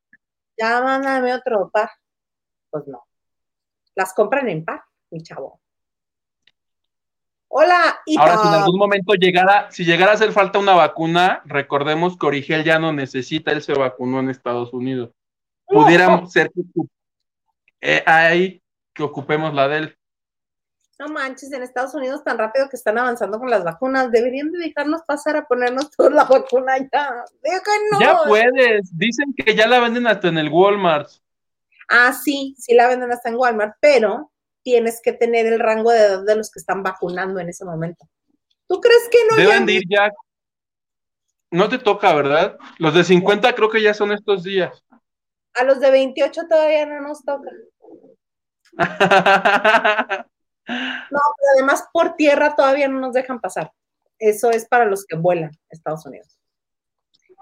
[0.58, 1.90] ya mándame otro par.
[2.70, 3.04] Pues no.
[3.94, 5.60] Las compran en par, mi chavo.
[7.48, 11.40] Hola, y Ahora, si en algún momento llegara, si llegara a hacer falta una vacuna,
[11.44, 15.10] recordemos que Origel ya no necesita, él se vacunó en Estados Unidos.
[15.64, 16.50] Pudiéramos ser
[17.80, 18.60] eh, ahí
[18.92, 19.98] que ocupemos la de él.
[20.98, 24.58] No manches, en Estados Unidos tan rápido que están avanzando con las vacunas, deberían de
[24.60, 27.24] dejarnos pasar a ponernos toda la vacuna ya.
[27.42, 28.00] Déjanos.
[28.00, 31.08] Ya puedes, dicen que ya la venden hasta en el Walmart.
[31.88, 34.30] Ah, sí, sí la venden hasta en Walmart, pero
[34.62, 38.08] tienes que tener el rango de edad de los que están vacunando en ese momento.
[38.68, 39.36] ¿Tú crees que no?
[39.36, 40.10] Deben ir ya.
[41.50, 42.56] No te toca, ¿verdad?
[42.78, 44.84] Los de 50 creo que ya son estos días.
[45.54, 47.50] A los de 28 todavía no nos toca.
[50.66, 53.72] No, pero además por tierra todavía no nos dejan pasar.
[54.18, 56.38] Eso es para los que vuelan a Estados Unidos.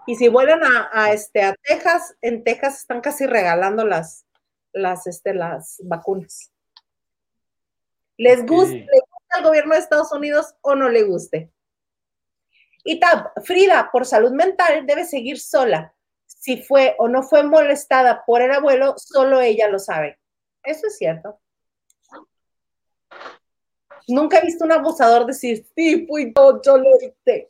[0.07, 0.61] Y si vuelan
[0.93, 4.27] a, este, a Texas, en Texas están casi regalando las,
[4.73, 6.51] las, este, las vacunas.
[8.17, 11.53] ¿Les, gusta, ¿Les gusta el gobierno de Estados Unidos o no le guste?
[12.85, 15.95] Y Tab, Frida, por salud mental, debe seguir sola.
[16.27, 20.19] Si fue o no fue molestada por el abuelo, solo ella lo sabe.
[20.65, 21.39] Eso es cierto.
[24.09, 27.49] Nunca he visto un abusador decir, sí, fui yo, yo lo hice.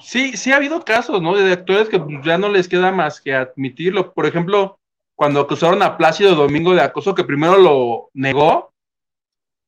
[0.00, 1.34] Sí, sí ha habido casos, ¿no?
[1.36, 4.12] De actores que ya no les queda más que admitirlo.
[4.12, 4.78] Por ejemplo,
[5.14, 8.72] cuando acusaron a Plácido Domingo de acoso, que primero lo negó,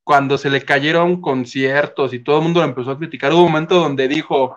[0.05, 3.53] cuando se le cayeron conciertos y todo el mundo lo empezó a criticar, hubo un
[3.53, 4.55] momento donde dijo,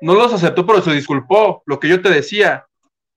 [0.00, 2.66] no los aceptó, pero se disculpó, lo que yo te decía.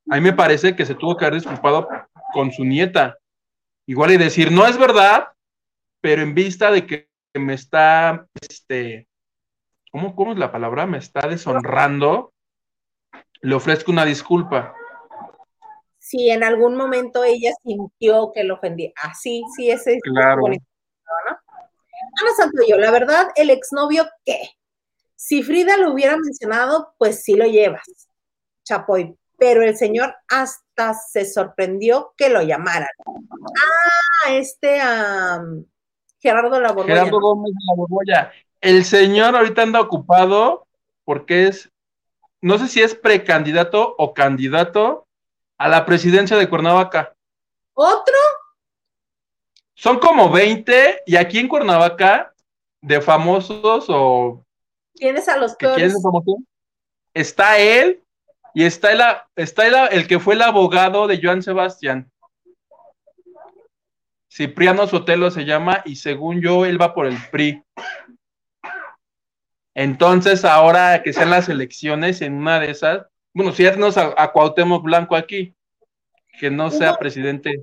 [0.10, 1.88] A mí me parece que se tuvo que haber disculpado
[2.34, 3.18] con su nieta.
[3.88, 5.30] Igual y decir, no es verdad,
[6.02, 9.08] pero en vista de que me está, este,
[9.92, 10.86] ¿cómo, cómo es la palabra?
[10.86, 12.34] Me está deshonrando,
[13.42, 14.74] le ofrezco una disculpa.
[16.00, 18.92] Si en algún momento ella sintió que lo ofendía.
[19.02, 20.42] Así, ah, sí, ese es claro.
[20.42, 20.66] bonito,
[21.30, 21.38] ¿no?
[22.22, 24.50] Ana Santoyo, la verdad, el exnovio, ¿qué?
[25.16, 28.10] Si Frida lo hubiera mencionado, pues sí lo llevas,
[28.64, 29.18] Chapoy.
[29.38, 32.90] Pero el señor hasta se sorprendió que lo llamaran.
[33.06, 34.80] Ah, este
[36.20, 40.68] Gerardo La Gerardo Gómez de la El señor ahorita anda ocupado
[41.04, 41.72] porque es,
[42.42, 45.08] no sé si es precandidato o candidato
[45.58, 47.16] a la presidencia de Cuernavaca.
[47.74, 48.16] ¿Otro?
[49.74, 52.34] Son como 20 y aquí en Cuernavaca,
[52.82, 54.44] de famosos o
[54.94, 55.68] Tienes a los que
[57.14, 58.04] Está él
[58.58, 59.02] y está el,
[59.36, 62.12] está el, que fue el abogado de Joan Sebastián.
[64.34, 67.64] Cipriano Sotelo se llama y según yo él va por el PRI.
[69.76, 74.84] Entonces ahora que sean las elecciones en una de esas, bueno, tenemos a, a Cuauhtémoc
[74.84, 75.56] Blanco aquí,
[76.40, 77.62] que no sea presidente.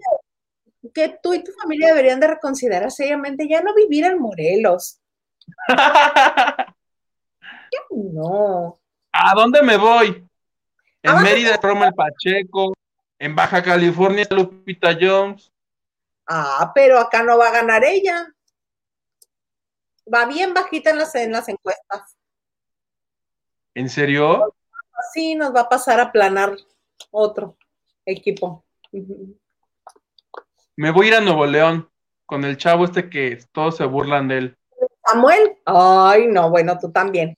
[0.95, 5.01] Que tú y tu familia deberían de reconsiderar seriamente ya no vivir en Morelos.
[7.90, 8.78] no.
[9.11, 10.24] ¿A dónde me voy?
[11.05, 12.72] En Mérida, Roma el Pacheco,
[13.18, 15.52] en Baja California, Lupita Jones.
[16.26, 18.32] Ah, pero acá no va a ganar ella.
[20.12, 22.16] Va bien bajita en las, en las encuestas.
[23.74, 24.55] ¿En serio?
[25.12, 26.57] Sí, nos va a pasar a planar
[27.11, 27.59] otro
[28.07, 28.64] equipo.
[30.76, 31.90] Me voy a ir a Nuevo León
[32.24, 34.59] con el chavo este que todos se burlan de él.
[35.07, 35.59] Samuel.
[35.66, 37.36] Ay, no, bueno, tú también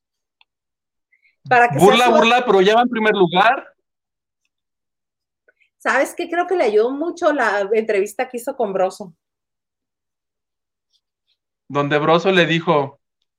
[1.78, 3.76] burla, burla, pero ya va en primer lugar.
[5.78, 6.28] ¿Sabes qué?
[6.28, 9.14] Creo que le ayudó mucho la entrevista que hizo con Broso.
[11.68, 12.99] Donde Broso le dijo,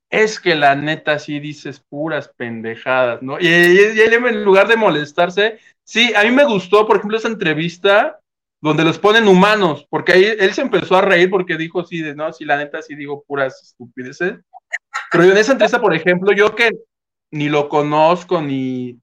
[0.09, 3.39] es que la neta sí dices puras pendejadas, ¿no?
[3.39, 8.19] Y, él en lugar de molestarse, sí, a mí me gustó, por ejemplo, esa entrevista
[8.61, 12.15] donde los ponen humanos, porque ahí él se empezó a reír porque dijo, sí, de,
[12.15, 14.39] no, sí, la neta sí digo puras estupideces.
[15.11, 16.71] Pero en esa entrevista, por ejemplo, yo que
[17.31, 18.99] ni lo conozco, ni,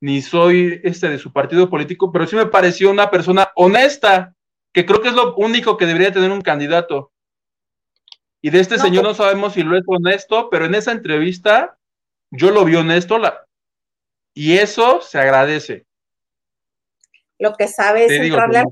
[0.00, 4.34] ni soy este de su partido político, pero sí me pareció una persona honesta,
[4.72, 7.12] que creo que es lo único que debería tener un candidato.
[8.42, 11.78] Y de este señor no pues sabemos si lo es honesto, pero en esa entrevista
[12.30, 13.46] yo lo vi honesto la,
[14.34, 15.86] y eso se agradece.
[17.38, 18.64] Lo que sabe es entrarle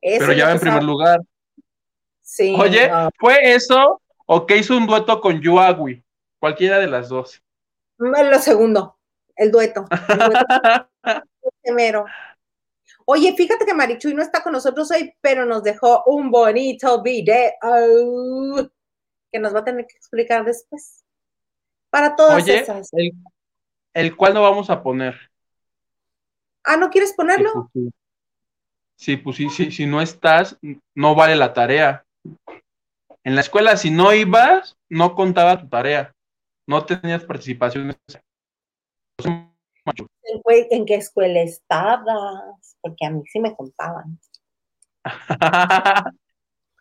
[0.00, 1.20] Pero ya va en primer lugar.
[2.22, 2.54] Sí.
[2.58, 6.03] Oye, ¿fue eso o que hizo un dueto con Yuagui?
[6.44, 7.42] Cualquiera de las dos.
[7.96, 8.98] Lo segundo,
[9.34, 9.86] el dueto.
[11.62, 11.72] El
[13.06, 18.70] Oye, fíjate que Marichuy no está con nosotros hoy, pero nos dejó un bonito video
[19.32, 21.02] que nos va a tener que explicar después.
[21.88, 22.90] Para todas Oye, esas.
[23.94, 25.14] El, cual no vamos a poner.
[26.62, 27.70] Ah, ¿no quieres ponerlo?
[28.96, 30.58] Sí, pues sí, sí, si no estás,
[30.94, 32.04] no vale la tarea.
[33.22, 36.14] En la escuela, si no ibas, no contaba tu tarea
[36.66, 37.96] no tenías participación en
[40.70, 42.76] ¿En qué escuela estabas?
[42.80, 44.18] Porque a mí sí me contaban.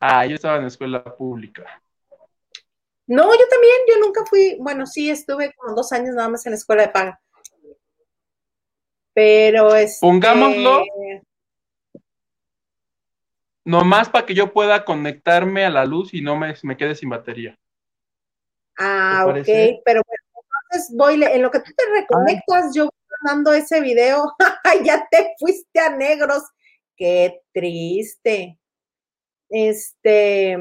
[0.01, 1.81] ah, yo estaba en escuela pública.
[3.05, 6.51] No, yo también, yo nunca fui, bueno, sí, estuve como dos años nada más en
[6.51, 7.19] la escuela de paga.
[9.13, 9.93] Pero es.
[9.93, 10.84] Este, Pongámoslo.
[13.65, 17.09] Nomás para que yo pueda conectarme a la luz y no me, me quede sin
[17.09, 17.57] batería.
[18.78, 20.24] Ah, ok, pero bueno,
[20.71, 24.34] entonces voy, en lo que tú te reconectas, yo voy mandando ese video,
[24.84, 26.43] ya te fuiste a negros,
[26.95, 28.59] qué triste.
[29.49, 30.57] Este,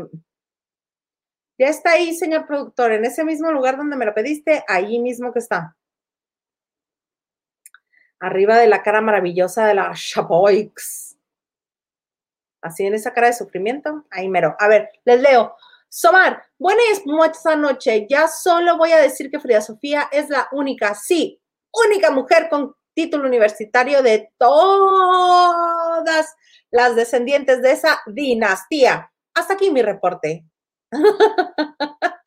[1.59, 5.33] ya está ahí, señor productor, en ese mismo lugar donde me lo pediste, ahí mismo
[5.33, 5.77] que está.
[8.21, 11.17] Arriba de la cara maravillosa de la Chapoix.
[12.61, 14.55] Así en esa cara de sufrimiento, ahí mero.
[14.59, 15.57] A ver, les leo.
[15.95, 18.07] Somar, buenas noches noche.
[18.09, 21.39] Ya solo voy a decir que Frida Sofía es la única, sí,
[21.71, 26.35] única mujer con título universitario de todas
[26.71, 29.13] las descendientes de esa dinastía.
[29.35, 30.47] Hasta aquí mi reporte.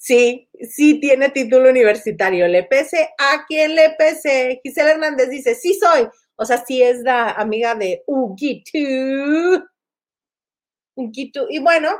[0.00, 2.48] Sí, sí tiene título universitario.
[2.48, 4.60] Le pese a quien le pese.
[4.62, 6.08] Gisela Hernández dice, sí soy.
[6.36, 9.68] O sea, sí es la amiga de Ugitu.
[10.98, 11.46] Un quito.
[11.48, 11.90] Y bueno,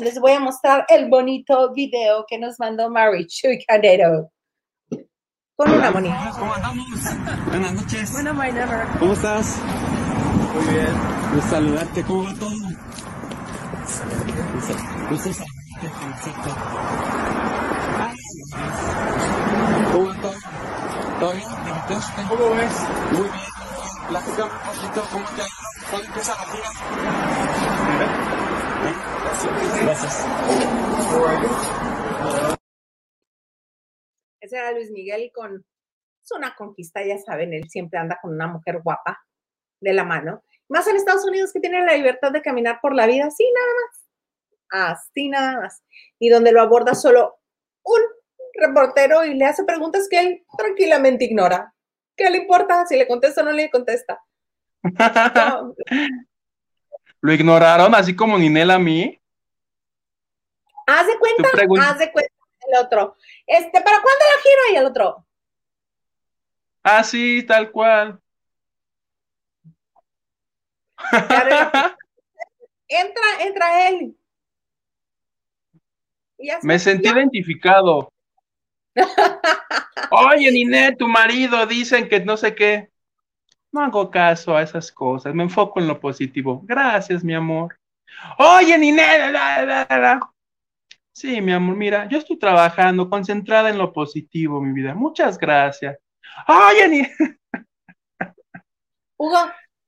[0.00, 4.30] les voy a mostrar el bonito video que nos mandó Mary Chuy Candero.
[5.54, 6.32] Con una bonita.
[6.38, 6.86] ¿Cómo andamos?
[7.48, 8.12] Buenas noches.
[8.12, 8.86] Bueno, my never.
[8.98, 9.58] ¿Cómo estás?
[10.54, 10.86] Muy bien.
[11.34, 12.02] Gusto saludarte.
[12.02, 12.50] ¿Cómo va todo?
[15.10, 15.60] Gusto saludarte.
[15.82, 16.56] Perfecto.
[19.92, 20.34] ¿Cómo va todo?
[21.20, 21.48] ¿Todo bien?
[22.28, 22.72] ¿Cómo ves?
[23.12, 23.53] Muy bien.
[24.08, 25.64] Platícame un poquito cómo te ha ido.
[25.90, 26.68] ¿Cuándo empieza la gira?
[29.84, 30.26] Gracias.
[34.40, 35.64] Ese era Luis Miguel con.
[36.22, 39.22] Es una conquista, ya saben, él siempre anda con una mujer guapa
[39.80, 40.42] de la mano.
[40.68, 43.72] Más en Estados Unidos que tiene la libertad de caminar por la vida así nada
[43.80, 44.04] más.
[44.96, 45.82] Así nada más.
[46.18, 47.38] Y donde lo aborda solo
[47.84, 48.00] un
[48.54, 51.73] reportero y le hace preguntas que él tranquilamente ignora.
[52.16, 52.86] ¿Qué le importa?
[52.86, 54.22] Si le contesta o no le contesta.
[54.82, 55.74] No,
[57.20, 59.18] Lo ignoraron, así como Ninel a mí.
[60.86, 61.48] haz de cuenta,
[61.88, 62.34] haz de cuenta
[62.68, 63.16] el otro.
[63.46, 64.60] Este, ¿para cuándo la giro?
[64.72, 65.26] Y el otro.
[66.82, 68.20] Ah, sí, tal cual.
[72.88, 74.16] Entra, entra él.
[76.62, 78.12] Me sentí identificado.
[80.10, 82.90] Oye, Ninet, tu marido, dicen que no sé qué.
[83.72, 86.60] No hago caso a esas cosas, me enfoco en lo positivo.
[86.64, 87.76] Gracias, mi amor.
[88.38, 89.32] Oye, Ninet.
[89.32, 90.30] la.
[91.12, 94.94] Sí, mi amor, mira, yo estoy trabajando, concentrada en lo positivo, mi vida.
[94.94, 95.98] Muchas gracias.
[96.46, 97.12] Oye, Ninet.
[99.16, 99.38] Hugo,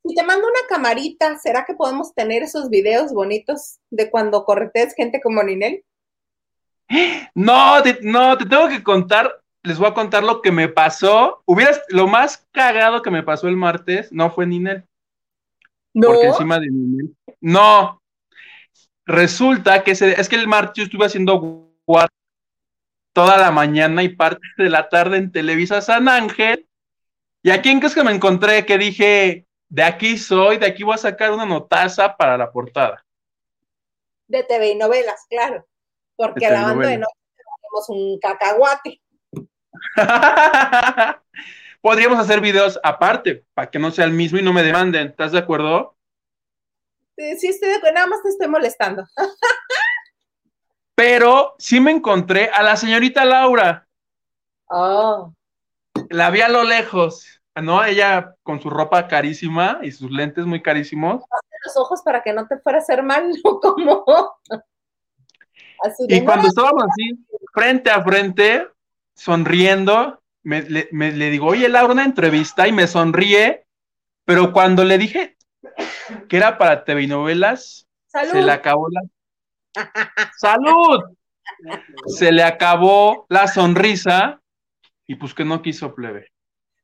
[0.04, 4.94] si te mando una camarita, ¿será que podemos tener esos videos bonitos de cuando corretees
[4.94, 5.84] gente como Ninel?
[7.34, 11.42] No, te, no, te tengo que contar, les voy a contar lo que me pasó.
[11.44, 14.84] Hubieras, lo más cagado que me pasó el martes, no fue Ninel.
[15.94, 16.08] No.
[16.08, 17.16] porque encima de Ninel.
[17.40, 18.02] No.
[19.04, 21.38] Resulta que ese- es que el martes yo estuve haciendo
[21.86, 22.10] guardia
[23.12, 26.68] toda la mañana y parte de la tarde en Televisa San Ángel.
[27.42, 28.66] ¿Y a quién crees que me encontré?
[28.66, 33.04] Que dije, de aquí soy, de aquí voy a sacar una notaza para la portada.
[34.28, 35.66] De TV y novelas, claro.
[36.16, 37.08] Porque De a la banda de novelas
[37.60, 39.00] tenemos un cacahuate.
[41.80, 45.08] Podríamos hacer videos aparte, para que no sea el mismo y no me demanden.
[45.08, 45.94] ¿Estás de acuerdo?
[47.16, 49.04] Sí, sí, estoy de acuerdo, nada más te estoy molestando.
[50.96, 53.86] Pero sí me encontré a la señorita Laura.
[54.68, 55.32] Oh,
[56.08, 57.84] La vi a lo lejos, ¿no?
[57.84, 61.22] Ella con su ropa carísima y sus lentes muy carísimos.
[61.64, 63.60] los ojos para que no te fuera a hacer mal, ¿no?
[63.60, 64.04] Como.
[65.82, 68.68] Así Y cuando "No, estábamos así, frente a frente,
[69.14, 73.66] sonriendo, me, le, me- le digo, oye, Laura, una entrevista, y me sonríe,
[74.24, 75.36] pero cuando le dije
[76.28, 78.32] que era para TV y novelas, salud.
[78.32, 79.02] se le acabó la...
[80.38, 81.02] ¡Salud!
[82.06, 84.40] Se le acabó la sonrisa
[85.06, 86.30] y pues que no quiso plebe.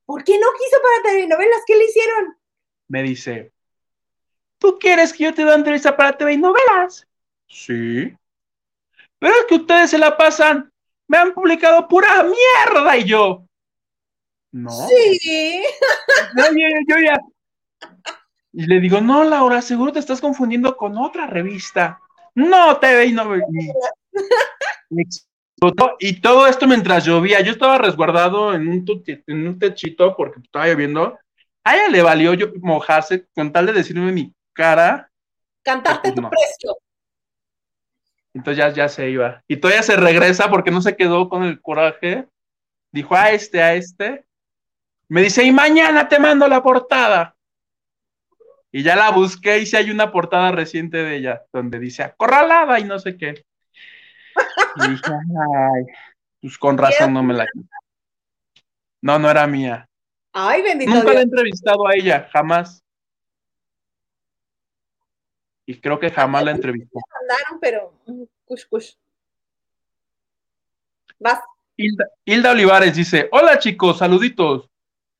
[0.04, 1.62] ¿Por qué no quiso para TV novelas?
[1.66, 2.36] ¿Qué le hicieron?
[2.88, 3.52] Me dice,
[4.58, 7.06] ¿tú quieres que yo te dé entrevista para TV y novelas?
[7.48, 8.14] Sí.
[9.22, 10.68] Pero es que ustedes se la pasan,
[11.06, 13.44] me han publicado pura mierda y yo.
[14.50, 14.70] No.
[14.88, 15.62] Sí.
[16.34, 17.20] No, yo, yo ya.
[18.52, 22.00] Y le digo, no, Laura, seguro te estás confundiendo con otra revista.
[22.34, 23.46] No, TV y novelas.
[24.90, 25.96] Me explotó.
[26.00, 27.40] Y todo esto mientras llovía.
[27.42, 31.16] Yo estaba resguardado en un, tuti- en un techito porque estaba lloviendo.
[31.62, 35.08] A ella le valió yo mojarse con tal de decirme mi cara.
[35.62, 36.28] Cantarte Pues tu no.
[36.28, 36.76] precio.
[38.34, 39.42] Entonces ya, ya se iba.
[39.46, 42.26] Y todavía se regresa porque no se quedó con el coraje.
[42.90, 44.24] Dijo a este, a este.
[45.08, 47.34] Me dice, y mañana te mando la portada.
[48.70, 52.80] Y ya la busqué y si hay una portada reciente de ella, donde dice acorralada
[52.80, 53.44] y no sé qué.
[54.76, 55.84] Y dije, ay,
[56.40, 57.68] pues con razón no me la quito.
[59.02, 59.86] No, no era mía.
[60.32, 61.24] Ay, bendito Nunca la he Dios.
[61.24, 62.82] entrevistado a ella, jamás.
[65.66, 66.98] Y creo que jamás la entrevistó.
[67.20, 67.92] Mandaron, pero.
[68.06, 68.94] mm, Cush, cush.
[71.18, 71.40] Vas.
[71.76, 74.68] Hilda, Hilda Olivares dice: Hola chicos, saluditos.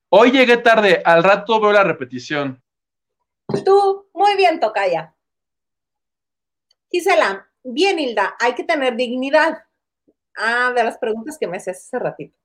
[0.09, 2.63] Hoy llegué tarde, al rato veo la repetición.
[3.65, 5.15] Tú, muy bien, Tocaya.
[6.91, 9.65] Gisela, bien, Hilda, hay que tener dignidad.
[10.37, 12.37] Ah, de las preguntas que me hacías hace ratito.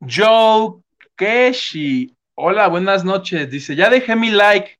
[0.00, 0.82] Joe
[1.16, 3.50] Keshi, hola, buenas noches.
[3.50, 4.78] Dice: Ya dejé mi like.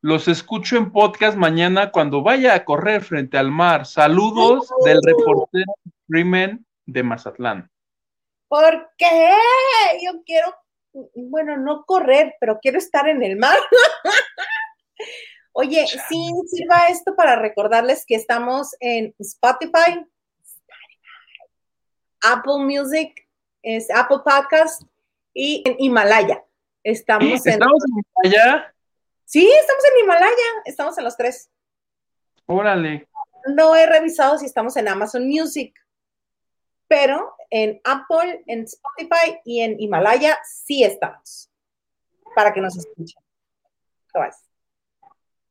[0.00, 3.86] Los escucho en podcast mañana cuando vaya a correr frente al mar.
[3.86, 5.72] Saludos del reportero
[6.08, 7.70] Crimen de Mazatlán.
[8.48, 9.32] ¿Por qué?
[10.04, 10.54] Yo quiero,
[11.14, 13.58] bueno, no correr, pero quiero estar en el mar.
[15.52, 20.06] Oye, sí, sirva esto para recordarles que estamos en Spotify,
[22.22, 23.28] Apple Music,
[23.62, 24.82] es Apple Podcast
[25.34, 26.44] y en Himalaya.
[26.88, 27.52] Estamos en.
[27.52, 28.74] ¿Estamos en Himalaya?
[29.26, 31.50] Sí, estamos en Himalaya, estamos en los tres.
[32.46, 33.06] Órale.
[33.54, 35.78] No he revisado si estamos en Amazon Music,
[36.86, 41.50] pero en Apple, en Spotify y en Himalaya sí estamos.
[42.34, 43.22] Para que nos escuchen.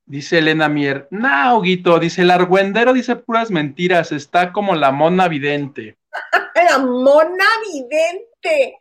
[0.06, 5.28] Dice Elena Mier, no, Huguito, dice el argüendero dice puras mentiras, está como la mona
[5.28, 6.00] vidente.
[6.56, 8.78] la mona vidente.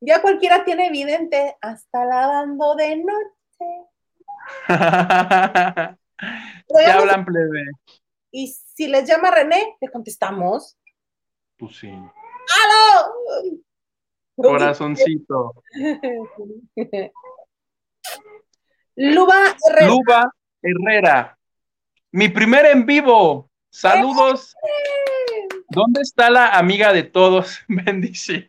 [0.00, 3.88] Ya cualquiera tiene vidente, hasta lavando de noche.
[6.68, 7.64] ¿Qué hablan, plebe?
[8.30, 10.76] Y si les llama René, le contestamos.
[11.56, 11.88] Pues sí.
[11.88, 13.12] ¡Aló!
[14.36, 15.62] Corazoncito.
[18.96, 19.88] Luba Herrera.
[19.88, 21.38] Luba Herrera.
[22.12, 23.50] Mi primer en vivo.
[23.70, 24.54] Saludos.
[25.70, 27.60] ¿Dónde está la amiga de todos?
[27.68, 28.46] Bendiciones.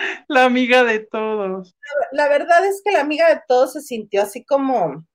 [0.28, 1.76] la amiga de todos.
[2.12, 5.06] La, verdad es que la amiga de todos se sintió así como,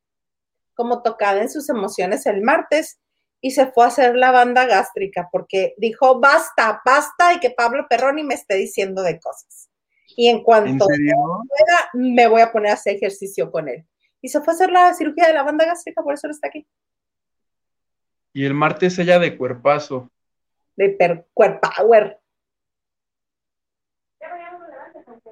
[0.74, 3.00] como tocada en sus emociones el martes
[3.42, 7.86] y se fue a hacer la banda gástrica porque dijo basta, basta y que Pablo
[7.90, 9.70] Perroni me esté diciendo de cosas.
[10.18, 13.86] Y en cuanto pueda, me voy a poner a hacer ejercicio con él.
[14.22, 16.48] Y se fue a hacer la cirugía de la banda gástrica, por eso no está
[16.48, 16.66] aquí.
[18.34, 20.10] Y el martes ella de cuerpazo.
[20.76, 22.20] De per cuerpower.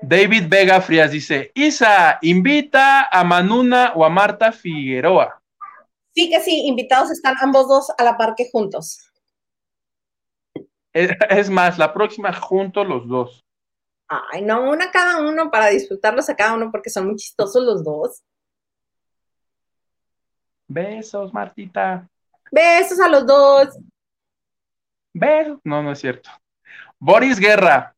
[0.06, 5.42] David Vega Frías dice, Isa, invita a Manuna o a Marta Figueroa.
[6.14, 9.00] Sí que sí, invitados están ambos dos a la parque juntos.
[10.92, 13.46] Es más, la próxima juntos los dos.
[14.10, 17.82] Ay, no, una cada uno para disfrutarlos a cada uno porque son muy chistosos los
[17.82, 18.22] dos.
[20.68, 22.10] Besos, Martita.
[22.52, 23.70] Besos a los dos.
[25.14, 25.60] Besos.
[25.64, 26.30] No, no es cierto.
[27.00, 27.96] Boris Guerra.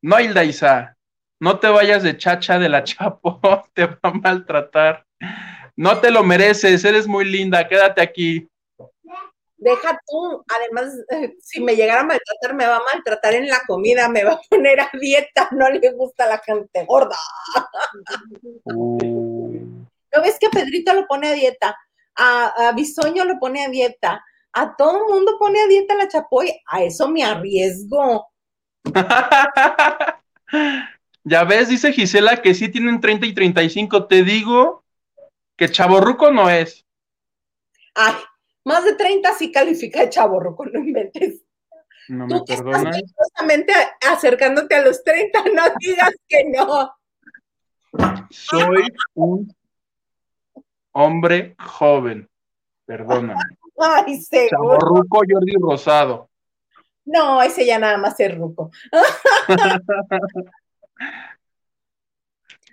[0.00, 0.96] No, Hilda Isa.
[1.40, 3.40] No te vayas de chacha de la Chapo.
[3.74, 5.04] Te va a maltratar.
[5.76, 6.84] No te lo mereces.
[6.84, 7.66] Eres muy linda.
[7.66, 8.50] Quédate aquí
[9.60, 10.92] deja tú, además,
[11.40, 14.40] si me llegara a maltratar, me va a maltratar en la comida, me va a
[14.48, 17.16] poner a dieta, no le gusta la gente gorda.
[18.64, 19.84] Uh.
[20.12, 21.76] ¿No ves que Pedrito lo pone a dieta?
[22.16, 24.24] A, Bisoño lo pone a dieta.
[24.52, 26.52] A todo el mundo pone a dieta la chapoy.
[26.66, 28.28] A eso me arriesgo.
[31.24, 34.06] ya ves, dice Gisela que sí tienen 30 y 35.
[34.06, 34.84] Te digo
[35.56, 36.86] que chaborruco no es.
[37.94, 38.14] Ay,
[38.64, 41.42] más de 30 sí califica de chavo, no inventes.
[42.08, 43.00] No me perdonas.
[43.14, 46.94] Justamente acercándote a los 30, no digas que no.
[48.30, 49.54] Soy un
[50.92, 52.28] hombre joven.
[52.86, 53.40] Perdóname.
[53.78, 54.78] Ay, seguro.
[54.78, 56.28] Ruco Jordi Rosado.
[57.04, 58.70] No, ese ya nada más es ruco.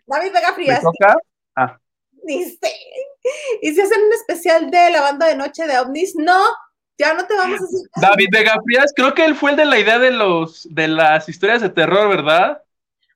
[0.05, 0.83] David Vega Frías.
[1.55, 1.77] Ah.
[2.11, 2.59] Dice,
[3.61, 6.15] ¿Y si hacen un especial de la banda de noche de ovnis?
[6.15, 6.41] No,
[6.97, 7.89] ya no te vamos a decir.
[7.95, 11.27] David Vega Frías, creo que él fue el de la idea de los de las
[11.29, 12.61] historias de terror, ¿verdad?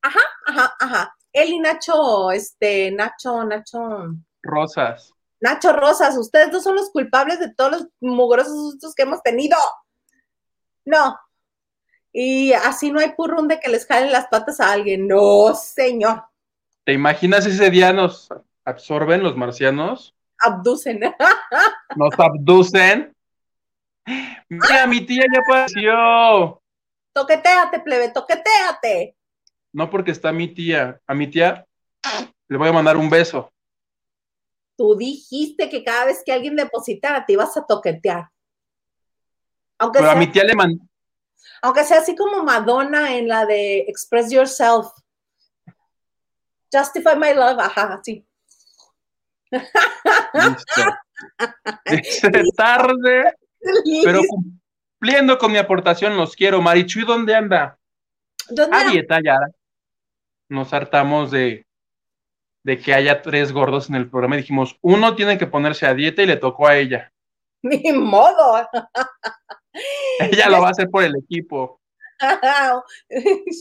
[0.02, 1.16] Ajá, ajá, ajá.
[1.34, 4.16] Él y Nacho, este, Nacho, Nacho.
[4.44, 5.14] Rosas.
[5.40, 9.58] Nacho Rosas, ustedes dos son los culpables de todos los mugrosos sustos que hemos tenido.
[10.86, 11.18] No.
[12.14, 15.08] Y así no hay purrún de que les jalen las patas a alguien.
[15.08, 16.24] No, señor.
[16.84, 18.30] ¿Te imaginas ese día nos
[18.66, 20.16] absorben los marcianos.
[20.40, 21.00] Abducen.
[21.96, 23.16] Nos abducen.
[24.50, 26.62] Mira, mi tía ya apareció.
[27.14, 29.16] Toqueteate, plebe, toqueteate.
[29.74, 31.00] No porque está mi tía.
[31.06, 31.66] A mi tía
[32.48, 33.52] le voy a mandar un beso.
[34.76, 38.30] Tú dijiste que cada vez que alguien depositara te ibas a toquetear.
[39.78, 40.84] Aunque Pero a mi tía le mandó.
[41.62, 44.88] Aunque sea así como Madonna en la de Express Yourself.
[46.74, 48.26] Justify my love, ajá, sí.
[49.52, 50.82] Listo.
[52.56, 53.34] tarde,
[54.04, 56.62] pero cumpliendo con mi aportación, los quiero.
[56.62, 57.78] Marichuy, ¿dónde anda?
[58.50, 59.38] ¿Dónde a dieta ya.
[60.50, 61.66] Nos hartamos de,
[62.64, 65.94] de que haya tres gordos en el programa y dijimos, uno tiene que ponerse a
[65.94, 67.12] dieta y le tocó a ella.
[67.62, 68.68] Ni modo.
[70.20, 71.82] ella lo va a hacer por el equipo.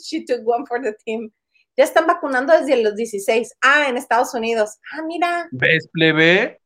[0.04, 1.30] She took one for the team.
[1.76, 3.56] Ya están vacunando desde los 16.
[3.62, 4.78] Ah, en Estados Unidos.
[4.92, 5.48] Ah, mira.
[5.50, 6.60] ¿Ves, plebe?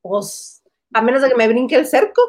[0.00, 0.62] Pues,
[0.92, 2.22] a menos de que me brinque el cerco.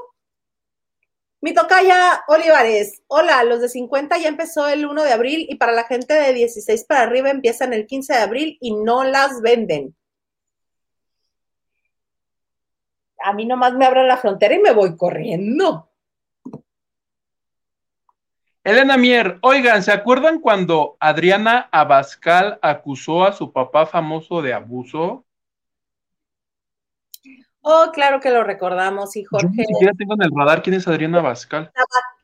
[1.42, 3.02] Mi tocaya Olivares.
[3.08, 6.32] Hola, los de 50 ya empezó el 1 de abril y para la gente de
[6.32, 9.94] 16 para arriba empiezan el 15 de abril y no las venden.
[13.26, 15.93] A mí nomás me abren la frontera y me voy corriendo.
[18.64, 25.26] Elena Mier, oigan, ¿se acuerdan cuando Adriana Abascal acusó a su papá famoso de abuso?
[27.62, 29.48] Oh, claro que lo recordamos, y Jorge.
[29.48, 31.72] Yo ni siquiera tengo en el radar quién es Adriana Abascal.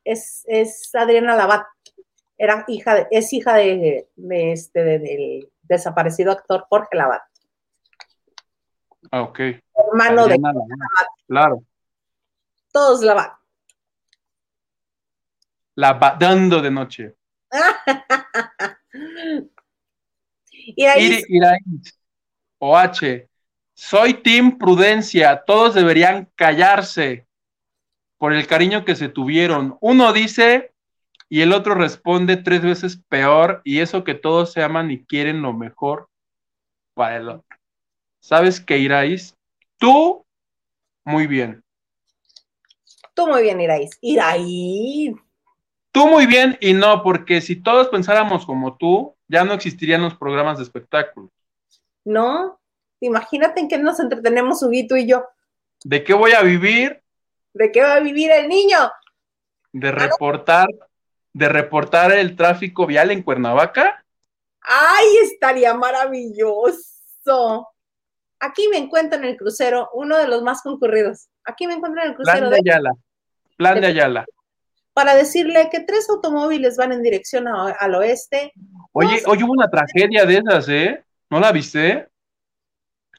[0.03, 1.65] Es, es Adriana Labat.
[2.37, 7.21] Era hija de, es hija de, de este, de- del desaparecido actor Jorge Labat.
[9.11, 9.39] Ah, ok.
[9.75, 11.63] Hermano de Labat, Claro.
[12.71, 13.33] todos Labat.
[15.79, 17.15] Lavando de noche.
[20.75, 21.23] Iri-
[22.59, 23.29] OH.
[23.73, 25.41] Soy Team Prudencia.
[25.45, 27.25] Todos deberían callarse
[28.17, 29.77] por el cariño que se tuvieron.
[29.79, 30.73] Uno dice
[31.29, 35.41] y el otro responde tres veces peor y eso que todos se aman y quieren
[35.41, 36.09] lo mejor
[36.93, 37.57] para el otro.
[38.19, 39.37] ¿Sabes qué, Iraíz?
[39.77, 40.25] Tú,
[41.05, 41.63] muy bien.
[43.13, 43.91] tú muy bien, Iraís.
[44.01, 45.15] Iraís.
[45.91, 50.15] Tú muy bien y no, porque si todos pensáramos como tú, ya no existirían los
[50.15, 51.29] programas de espectáculo.
[52.05, 52.59] ¿No?
[52.99, 55.25] Imagínate en qué nos entretenemos Huguito y yo.
[55.83, 57.01] ¿De qué voy a vivir?
[57.53, 58.77] ¿De qué va a vivir el niño?
[59.71, 60.67] de reportar,
[61.31, 64.03] de reportar el tráfico vial en Cuernavaca.
[64.61, 67.67] ¡Ay, estaría maravilloso!
[68.39, 71.27] Aquí me encuentro en el crucero, uno de los más concurridos.
[71.43, 72.91] Aquí me encuentro en el crucero Plan de- Ayala.
[73.57, 74.25] Plan de Ayala.
[74.99, 78.51] Para decirle que tres automóviles van en dirección a- al oeste.
[78.91, 81.05] Oye, hoy hubo una tragedia de esas, ¿eh?
[81.29, 82.09] ¿No la viste?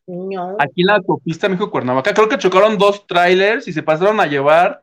[0.07, 0.57] No.
[0.59, 2.13] Aquí en la autopista México-Cuernavaca.
[2.13, 4.83] Creo que chocaron dos trailers y se pasaron a llevar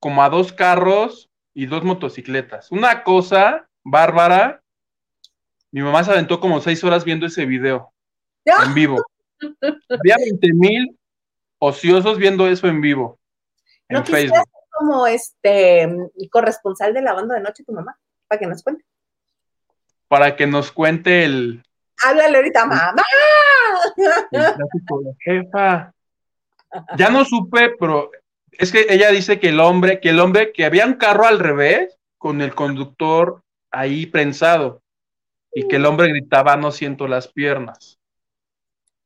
[0.00, 2.72] como a dos carros y dos motocicletas.
[2.72, 4.64] Una cosa bárbara.
[5.70, 7.92] Mi mamá se aventó como seis horas viendo ese video
[8.50, 8.64] ¡Ah!
[8.66, 8.96] en vivo.
[9.60, 10.98] Había 20 mil
[11.60, 13.20] ociosos viendo eso en vivo
[13.88, 14.48] en ¿No quisieras Facebook.
[14.74, 15.88] Como este
[16.30, 17.98] corresponsal de la banda de noche tu mamá?
[18.28, 18.84] Para que nos cuente.
[20.08, 21.64] Para que nos cuente el,
[22.02, 23.02] Háblale ahorita, mamá.
[24.30, 25.92] el tráfico de jefa.
[26.96, 28.10] Ya no supe, pero
[28.52, 31.38] es que ella dice que el hombre, que el hombre, que había un carro al
[31.38, 34.82] revés con el conductor ahí prensado
[35.52, 37.98] y que el hombre gritaba no siento las piernas.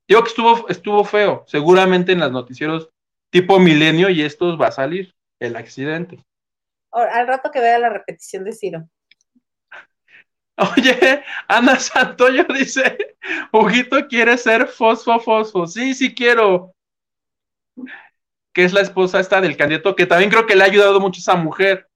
[0.06, 1.44] Digo que estuvo, estuvo feo.
[1.46, 2.88] Seguramente en los noticieros
[3.30, 6.24] tipo milenio y estos va a salir el accidente.
[6.92, 8.88] Al rato que vea la repetición de Ciro.
[10.76, 12.98] Oye, Ana Santoyo dice,
[13.52, 15.66] Huguito quiere ser fosfo fosfo.
[15.66, 16.74] Sí, sí quiero.
[18.52, 21.18] Que es la esposa esta del candidato, que también creo que le ha ayudado mucho
[21.20, 21.88] esa mujer.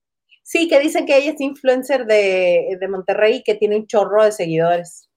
[0.43, 4.23] Sí, que dicen que ella es influencer de, de Monterrey y que tiene un chorro
[4.23, 5.09] de seguidores.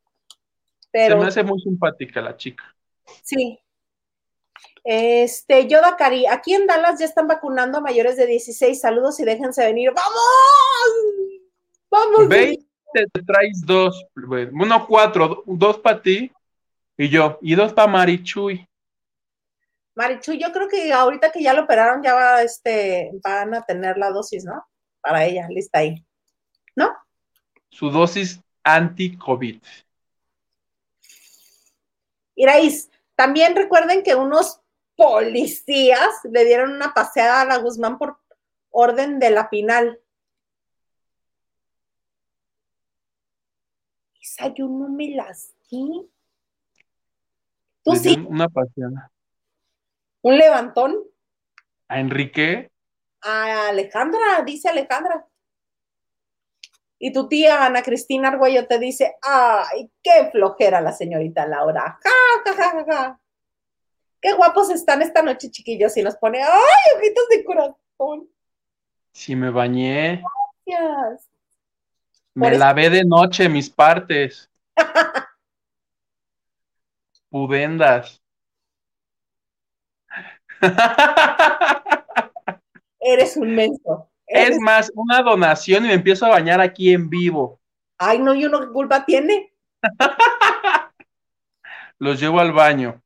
[0.98, 2.64] Se Pero me hace muy simpática la chica.
[3.22, 3.58] sí.
[4.84, 8.80] Este, Yoda Cari, aquí en Dallas ya están vacunando a mayores de 16.
[8.80, 9.90] Saludos y déjense venir.
[9.94, 10.20] ¡Vamos!
[11.90, 12.28] ¡Vamos!
[12.28, 12.58] Ve,
[12.92, 16.30] te traes dos, uno cuatro, dos para ti
[16.96, 18.66] y yo, y dos para Marichuy.
[19.94, 23.96] Marichu, yo creo que ahorita que ya lo operaron, ya va, este, van a tener
[23.96, 24.66] la dosis, ¿no?
[25.00, 26.04] Para ella, lista ahí.
[26.74, 26.94] ¿No?
[27.70, 29.62] Su dosis anti-COVID.
[32.34, 34.60] Iraís, también recuerden que unos
[34.94, 38.18] policías le dieron una paseada a la Guzmán por
[38.70, 40.00] orden de la final.
[44.20, 46.08] Esa yo no me las di.
[47.82, 49.10] Tú Le sí, una paseada.
[50.22, 51.04] un levantón
[51.88, 52.70] A Enrique,
[53.22, 55.26] a Alejandra, dice Alejandra.
[57.06, 62.00] Y tu tía Ana Cristina Argüello te dice, ay, qué flojera la señorita Laura.
[62.02, 62.10] Ja,
[62.44, 63.20] ja, ja, ja, ja.
[64.20, 65.96] Qué guapos están esta noche, chiquillos.
[65.96, 68.28] Y nos pone, ay, ojitos de corazón.
[69.12, 70.20] si me bañé,
[70.66, 71.28] Gracias.
[72.34, 74.50] me Por eso- lavé de noche mis partes.
[77.30, 78.20] Pudendas.
[82.98, 84.10] Eres un menso.
[84.26, 87.60] Es más, una donación y me empiezo a bañar aquí en vivo.
[87.98, 89.52] Ay, no, ¿y uno qué culpa tiene?
[91.98, 93.02] Los llevo al baño.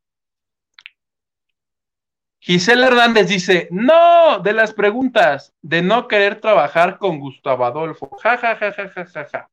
[2.41, 8.11] Gisela Hernández dice, no, de las preguntas, de no querer trabajar con Gustavo Adolfo.
[8.23, 9.51] Ja, ja, ja, ja, ja, ja, ja.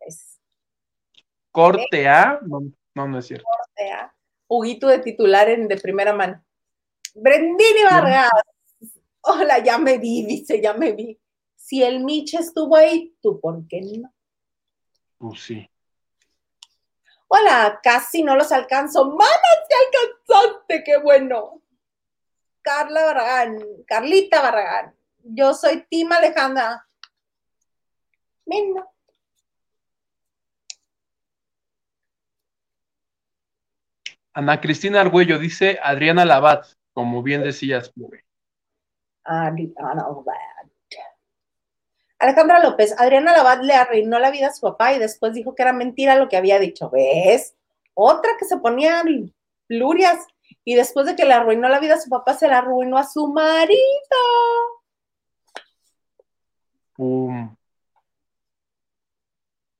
[0.00, 0.38] Es,
[1.50, 2.40] Corte A.
[2.42, 2.60] No,
[2.94, 3.46] no, no es cierto.
[3.74, 4.14] sea,
[4.46, 6.44] Huguito de titular en, de primera mano.
[7.14, 8.30] Brendini Vargas.
[9.30, 11.20] Hola, ya me vi, dice, ya me vi.
[11.54, 14.10] Si el Mitch estuvo ahí, ¿tú por qué no?
[15.18, 15.70] Pues sí.
[17.26, 19.04] Hola, casi no los alcanzo.
[19.04, 19.30] ¡Mana,
[19.68, 19.74] se
[20.38, 20.82] alcanzaste!
[20.82, 21.60] ¡Qué bueno!
[22.62, 24.94] Carla Barragán, Carlita Barragán.
[25.22, 26.86] Yo soy Tim Alejandra.
[28.46, 28.88] Venga.
[34.32, 36.64] Ana Cristina Argüello dice Adriana Labat,
[36.94, 37.92] como bien decías,
[39.28, 40.68] Labat.
[42.18, 45.62] Alejandra López, Adriana Labat le arruinó la vida a su papá y después dijo que
[45.62, 46.90] era mentira lo que había dicho.
[46.90, 47.54] ¿Ves?
[47.94, 49.04] Otra que se ponía
[49.68, 50.26] lurias
[50.64, 53.04] y después de que le arruinó la vida a su papá, se la arruinó a
[53.04, 53.78] su marido.
[56.94, 57.56] Pum.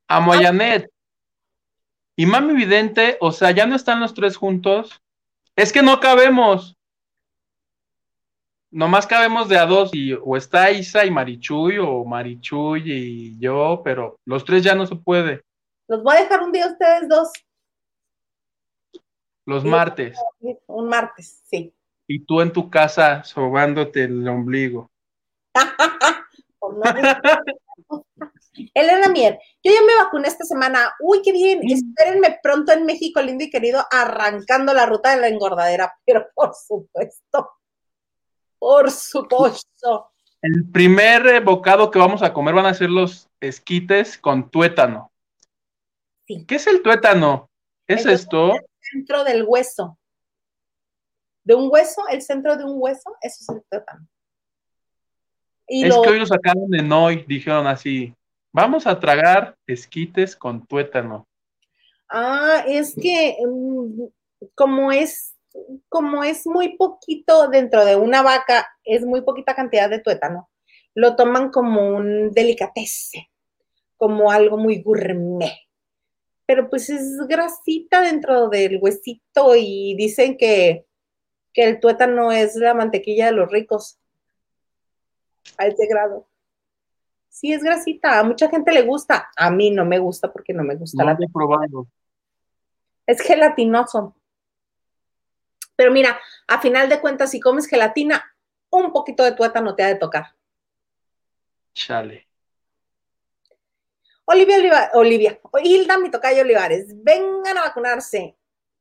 [0.06, 0.90] A Moyanet.
[2.16, 5.02] Y Mami Vidente, o sea, ya no están los tres juntos.
[5.56, 6.77] Es que no cabemos.
[8.70, 13.80] Nomás cabemos de a dos, y o está Isa y Marichuy, o Marichuy y yo,
[13.82, 15.42] pero los tres ya no se puede.
[15.88, 17.32] Los voy a dejar un día a ustedes dos.
[19.46, 20.18] Los martes.
[20.66, 21.72] Un martes, sí.
[22.06, 24.90] Y tú en tu casa sobándote el ombligo.
[28.74, 30.94] Elena Mier, yo ya me vacuné esta semana.
[31.00, 31.60] Uy, qué bien.
[31.64, 35.94] Espérenme pronto en México, lindo y querido, arrancando la ruta de la engordadera.
[36.04, 37.50] Pero por supuesto,
[38.58, 40.10] por supuesto.
[40.42, 45.10] El primer bocado que vamos a comer van a ser los esquites con tuétano.
[46.26, 46.44] Sí.
[46.46, 47.50] ¿Qué es el tuétano?
[47.86, 48.54] ¿Es El esto?
[48.54, 49.98] El centro del hueso.
[51.44, 54.06] De un hueso, el centro de un hueso, eso es el tuétano.
[55.66, 58.14] Y Es lo- que hoy lo sacaron de Noy, dijeron así,
[58.52, 61.26] vamos a tragar esquites con tuétano.
[62.08, 64.04] Ah, es que mm,
[64.54, 65.34] como es,
[65.88, 70.48] como es muy poquito dentro de una vaca, es muy poquita cantidad de tuétano,
[70.94, 73.28] lo toman como un delicatesse,
[73.96, 75.54] como algo muy gourmet.
[76.46, 80.86] Pero pues es grasita dentro del huesito y dicen que,
[81.52, 83.98] que el tuétano es la mantequilla de los ricos.
[85.58, 86.26] A ese grado.
[87.28, 88.18] Sí, es grasita.
[88.18, 89.30] A mucha gente le gusta.
[89.36, 91.86] A mí no me gusta porque no me gusta No la probado.
[93.06, 94.16] es gelatinoso.
[95.78, 98.34] Pero mira, a final de cuentas, si comes gelatina,
[98.68, 100.34] un poquito de tuétano te ha de tocar.
[101.72, 102.26] Chale.
[104.24, 108.36] Olivia, Oliva- Olivia, Hilda, mi tocayo Olivares, vengan a vacunarse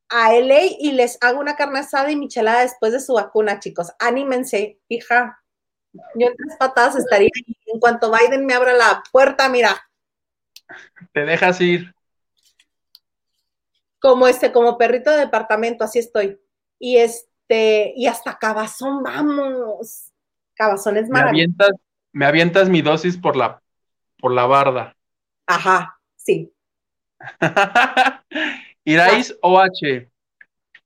[0.10, 3.92] a LA y les hago una carne asada y michelada después de su vacuna, chicos.
[4.00, 5.44] Anímense, hija.
[6.16, 7.56] Yo en tres patadas estaría ahí.
[7.68, 9.88] En cuanto Biden me abra la puerta, mira,
[11.14, 11.94] Te dejas ir.
[14.00, 16.42] como este, como perrito de departamento, así estoy.
[16.80, 20.12] Y este, y hasta Cabazón, vamos.
[20.56, 21.34] Cabazón es Me maravilloso.
[21.34, 21.72] avientas,
[22.12, 23.62] me avientas mi dosis por la,
[24.20, 24.96] por la barda.
[25.46, 26.52] Ajá, sí.
[28.86, 30.08] Irais OH.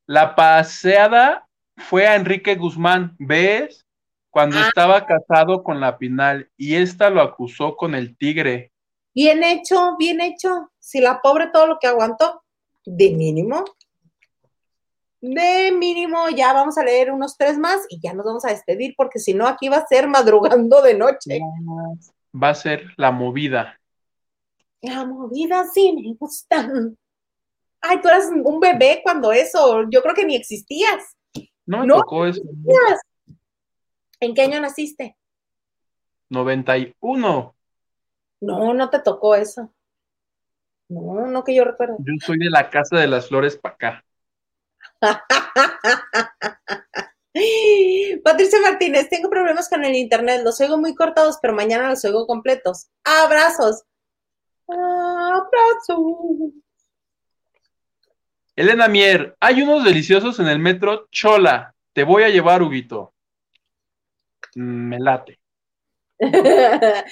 [0.08, 1.48] La paseada
[1.78, 3.86] fue a Enrique Guzmán, ¿ves?
[4.30, 4.68] Cuando Ah.
[4.68, 8.72] estaba casado con la Pinal y esta lo acusó con el tigre.
[9.14, 10.72] Bien hecho, bien hecho.
[10.80, 12.44] Si la pobre todo lo que aguantó,
[12.86, 13.66] de mínimo.
[15.22, 18.96] De mínimo, ya vamos a leer unos tres más y ya nos vamos a despedir,
[18.98, 21.40] porque si no, aquí va a ser madrugando de noche.
[22.34, 23.80] Va a ser la movida.
[24.82, 26.68] La movida sí me gusta.
[27.82, 31.16] Ay, tú eras un bebé cuando eso, yo creo que ni existías.
[31.68, 31.98] No me No.
[31.98, 32.42] tocó eso.
[34.20, 35.18] ¿En qué año naciste?
[36.30, 37.56] 91.
[38.40, 39.72] No, no te tocó eso.
[40.90, 41.98] No, no que yo recuerdo.
[42.00, 44.06] Yo soy de la Casa de las Flores para acá.
[48.24, 52.26] Patricia Martínez, tengo problemas con el internet, los oigo muy cortados, pero mañana los oigo
[52.28, 52.88] completos.
[53.04, 53.84] Abrazos.
[54.68, 56.54] Abrazos.
[58.56, 61.74] Elena Mier, hay unos deliciosos en el metro Chola.
[61.94, 63.14] Te voy a llevar, Huguito.
[64.56, 65.40] Mm, Me late.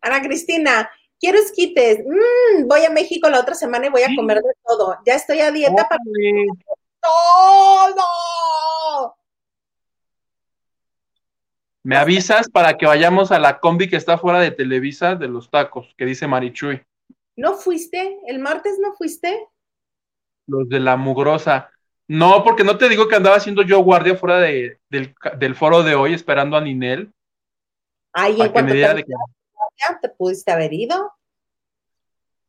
[0.00, 0.90] Ana Cristina,
[1.20, 1.98] quiero esquites.
[1.98, 4.96] Mm, voy a México la otra semana y voy a comer de todo.
[5.04, 6.00] Ya estoy a dieta para.
[7.06, 9.16] Todo.
[11.82, 15.50] Me avisas para que vayamos a la combi que está fuera de Televisa de los
[15.50, 16.82] tacos, que dice Marichuy.
[17.36, 18.18] ¿No fuiste?
[18.26, 19.46] ¿El martes no fuiste?
[20.48, 21.70] Los de la mugrosa.
[22.08, 25.82] No, porque no te digo que andaba haciendo yo guardia fuera de- del, del foro
[25.82, 27.12] de hoy esperando a Ninel.
[28.12, 29.04] Ay, en cuanto te, de
[30.00, 31.12] te pudiste haber ido.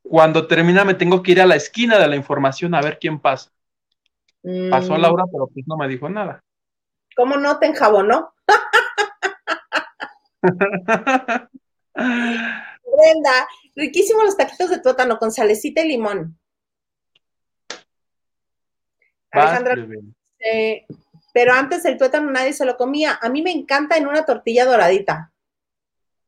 [0.04, 3.20] cuando termina me tengo que ir a la esquina de la información a ver quién
[3.20, 3.52] pasa.
[4.70, 6.44] Pasó Mm, Laura, pero pues no me dijo nada.
[7.16, 8.34] ¿Cómo no te enjabonó?
[11.94, 16.40] Brenda, riquísimos los taquitos de tuétano con salecita y limón.
[19.32, 19.76] Alejandra,
[20.40, 20.86] eh,
[21.34, 23.20] pero antes el tuétano nadie se lo comía.
[23.22, 25.32] A mí me encanta en una tortilla doradita.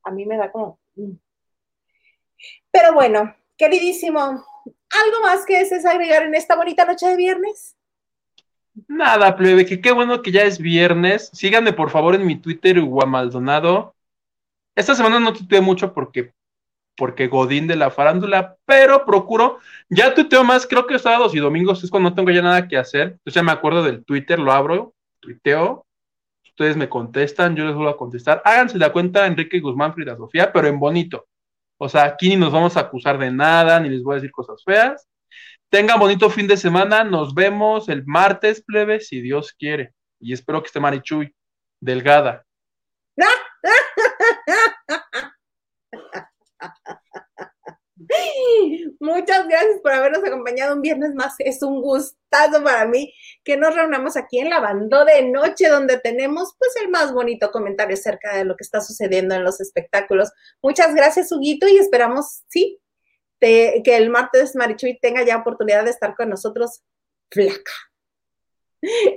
[0.04, 0.80] A mí me da como...
[0.96, 1.14] Mm.
[2.72, 7.76] Pero bueno, queridísimo, ¿algo más que desees agregar en esta bonita noche de viernes?
[8.88, 11.30] Nada, plebe, que qué bueno que ya es viernes.
[11.34, 13.96] Síganme por favor en mi Twitter, Guamaldonado.
[14.76, 16.34] Esta semana no tuiteé mucho porque,
[16.96, 21.84] porque Godín de la farándula, pero procuro, ya tuiteo más, creo que sábados y domingos
[21.84, 23.08] es cuando no tengo ya nada que hacer.
[23.08, 25.86] Entonces ya me acuerdo del Twitter, lo abro, tuiteo,
[26.46, 28.42] ustedes me contestan, yo les vuelvo a contestar.
[28.46, 31.28] Háganse la cuenta Enrique Guzmán Frida Sofía, pero en bonito.
[31.78, 34.32] O sea, aquí ni nos vamos a acusar de nada, ni les voy a decir
[34.32, 35.08] cosas feas.
[35.70, 37.04] Tengan bonito fin de semana.
[37.04, 39.94] Nos vemos el martes, plebe, si Dios quiere.
[40.20, 41.36] Y espero que esté Marichuy,
[41.80, 42.46] delgada.
[49.00, 51.36] Muchas gracias por habernos acompañado un viernes más.
[51.38, 53.14] Es un gustazo para mí
[53.44, 57.52] que nos reunamos aquí en la banda de noche, donde tenemos pues el más bonito
[57.52, 60.32] comentario acerca de lo que está sucediendo en los espectáculos.
[60.64, 62.82] Muchas gracias, Huguito, y esperamos, sí,
[63.40, 66.82] que el martes Marichuy tenga ya oportunidad de estar con nosotros
[67.32, 67.72] flaca.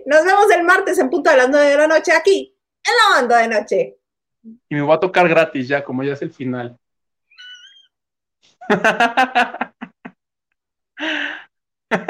[0.06, 3.20] Nos vemos el martes en punto de las nueve de la noche aquí, en la
[3.20, 3.96] banda de noche.
[4.68, 6.76] Y me va a tocar gratis ya, como ya es el final.